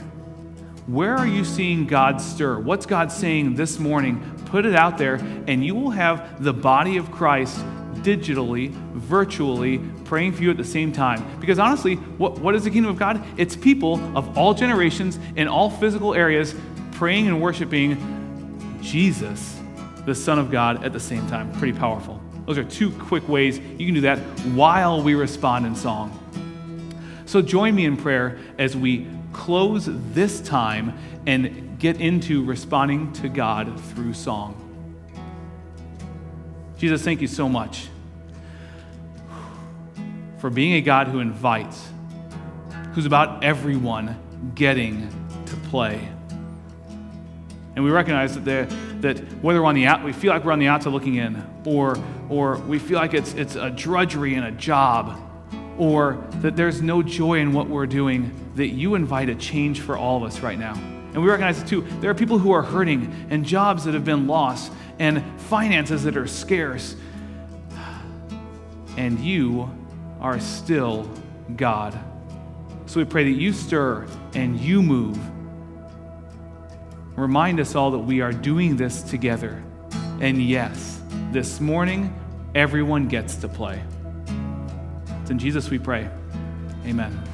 where 0.89 1.15
are 1.15 1.27
you 1.27 1.45
seeing 1.45 1.85
God 1.85 2.19
stir? 2.19 2.57
What's 2.57 2.87
God 2.87 3.11
saying 3.11 3.53
this 3.53 3.77
morning? 3.77 4.23
Put 4.45 4.65
it 4.65 4.73
out 4.73 4.97
there, 4.97 5.15
and 5.47 5.63
you 5.63 5.75
will 5.75 5.91
have 5.91 6.43
the 6.43 6.51
body 6.51 6.97
of 6.97 7.11
Christ 7.11 7.63
digitally, 8.01 8.71
virtually, 8.93 9.77
praying 10.05 10.33
for 10.33 10.41
you 10.41 10.49
at 10.49 10.57
the 10.57 10.63
same 10.63 10.91
time. 10.91 11.23
Because 11.39 11.59
honestly, 11.59 11.95
what, 11.95 12.39
what 12.39 12.55
is 12.55 12.63
the 12.63 12.71
kingdom 12.71 12.89
of 12.89 12.97
God? 12.97 13.23
It's 13.37 13.55
people 13.55 13.99
of 14.17 14.35
all 14.35 14.55
generations 14.55 15.19
in 15.35 15.47
all 15.47 15.69
physical 15.69 16.15
areas 16.15 16.55
praying 16.93 17.27
and 17.27 17.39
worshiping 17.39 18.79
Jesus, 18.81 19.59
the 20.07 20.15
Son 20.15 20.39
of 20.39 20.49
God, 20.49 20.83
at 20.83 20.91
the 20.91 20.99
same 20.99 21.27
time. 21.27 21.51
Pretty 21.53 21.77
powerful. 21.77 22.19
Those 22.47 22.57
are 22.57 22.63
two 22.63 22.89
quick 22.91 23.29
ways 23.29 23.59
you 23.59 23.85
can 23.85 23.93
do 23.93 24.01
that 24.01 24.17
while 24.55 25.03
we 25.03 25.13
respond 25.13 25.67
in 25.67 25.75
song. 25.75 26.15
So 27.27 27.43
join 27.43 27.75
me 27.75 27.85
in 27.85 27.95
prayer 27.95 28.39
as 28.57 28.75
we 28.75 29.07
close 29.39 29.87
this 29.87 30.41
time 30.41 30.99
and 31.25 31.79
get 31.79 32.01
into 32.01 32.43
responding 32.43 33.11
to 33.13 33.29
God 33.29 33.79
through 33.85 34.13
song. 34.13 34.53
Jesus, 36.77 37.01
thank 37.01 37.21
you 37.21 37.27
so 37.27 37.47
much 37.47 37.87
for 40.39 40.49
being 40.49 40.73
a 40.73 40.81
God 40.81 41.07
who 41.07 41.19
invites, 41.19 41.87
who's 42.93 43.05
about 43.05 43.41
everyone 43.41 44.17
getting 44.55 45.09
to 45.45 45.55
play. 45.69 46.05
And 47.75 47.85
we 47.85 47.91
recognize 47.91 48.37
that, 48.37 48.69
that 49.01 49.19
whether 49.41 49.61
we're 49.61 49.67
on 49.67 49.75
the 49.75 49.85
out, 49.85 50.03
we 50.03 50.11
feel 50.11 50.33
like 50.33 50.43
we're 50.43 50.51
on 50.51 50.59
the 50.59 50.67
outside 50.67 50.91
looking 50.91 51.15
in, 51.15 51.41
or, 51.65 51.97
or 52.27 52.57
we 52.57 52.77
feel 52.77 52.97
like 52.97 53.13
it's, 53.13 53.33
it's 53.35 53.55
a 53.55 53.69
drudgery 53.69 54.35
and 54.35 54.45
a 54.45 54.51
job, 54.51 55.17
or 55.77 56.21
that 56.41 56.57
there's 56.57 56.81
no 56.81 57.01
joy 57.01 57.39
in 57.39 57.53
what 57.53 57.69
we're 57.69 57.87
doing, 57.87 58.33
that 58.55 58.67
you 58.69 58.95
invite 58.95 59.29
a 59.29 59.35
change 59.35 59.81
for 59.81 59.97
all 59.97 60.17
of 60.17 60.23
us 60.23 60.39
right 60.41 60.57
now. 60.57 60.73
And 60.73 61.21
we 61.21 61.27
recognize 61.27 61.61
it 61.61 61.67
too. 61.67 61.81
There 62.01 62.11
are 62.11 62.15
people 62.15 62.37
who 62.37 62.51
are 62.51 62.61
hurting, 62.61 63.27
and 63.29 63.43
jobs 63.43 63.85
that 63.85 63.93
have 63.93 64.05
been 64.05 64.27
lost, 64.27 64.71
and 64.99 65.23
finances 65.41 66.03
that 66.03 66.17
are 66.17 66.27
scarce. 66.27 66.95
And 68.97 69.19
you 69.19 69.69
are 70.19 70.39
still 70.39 71.09
God. 71.55 71.97
So 72.85 72.99
we 72.99 73.05
pray 73.05 73.23
that 73.23 73.39
you 73.39 73.53
stir 73.53 74.07
and 74.33 74.59
you 74.59 74.81
move. 74.81 75.17
Remind 77.15 77.59
us 77.59 77.75
all 77.75 77.91
that 77.91 77.99
we 77.99 78.21
are 78.21 78.31
doing 78.31 78.77
this 78.77 79.01
together. 79.03 79.63
And 80.21 80.41
yes, 80.41 81.01
this 81.31 81.59
morning, 81.59 82.13
everyone 82.55 83.07
gets 83.07 83.35
to 83.37 83.47
play. 83.47 83.81
It's 85.21 85.29
in 85.29 85.39
Jesus 85.39 85.69
we 85.69 85.79
pray. 85.79 86.09
Amen. 86.85 87.28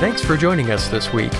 Thanks 0.00 0.24
for 0.24 0.34
joining 0.34 0.70
us 0.70 0.88
this 0.88 1.12
week. 1.12 1.34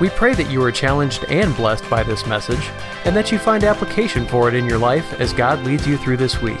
We 0.00 0.08
pray 0.08 0.32
that 0.32 0.50
you 0.50 0.62
are 0.62 0.72
challenged 0.72 1.26
and 1.26 1.54
blessed 1.54 1.90
by 1.90 2.02
this 2.02 2.26
message, 2.26 2.70
and 3.04 3.14
that 3.14 3.30
you 3.30 3.38
find 3.38 3.64
application 3.64 4.26
for 4.26 4.48
it 4.48 4.54
in 4.54 4.64
your 4.64 4.78
life 4.78 5.20
as 5.20 5.34
God 5.34 5.62
leads 5.62 5.86
you 5.86 5.98
through 5.98 6.16
this 6.16 6.40
week. 6.40 6.58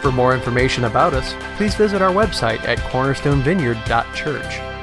For 0.00 0.12
more 0.12 0.32
information 0.32 0.84
about 0.84 1.12
us, 1.12 1.34
please 1.56 1.74
visit 1.74 2.00
our 2.00 2.12
website 2.12 2.62
at 2.68 2.78
cornerstonevineyard.church. 2.78 4.73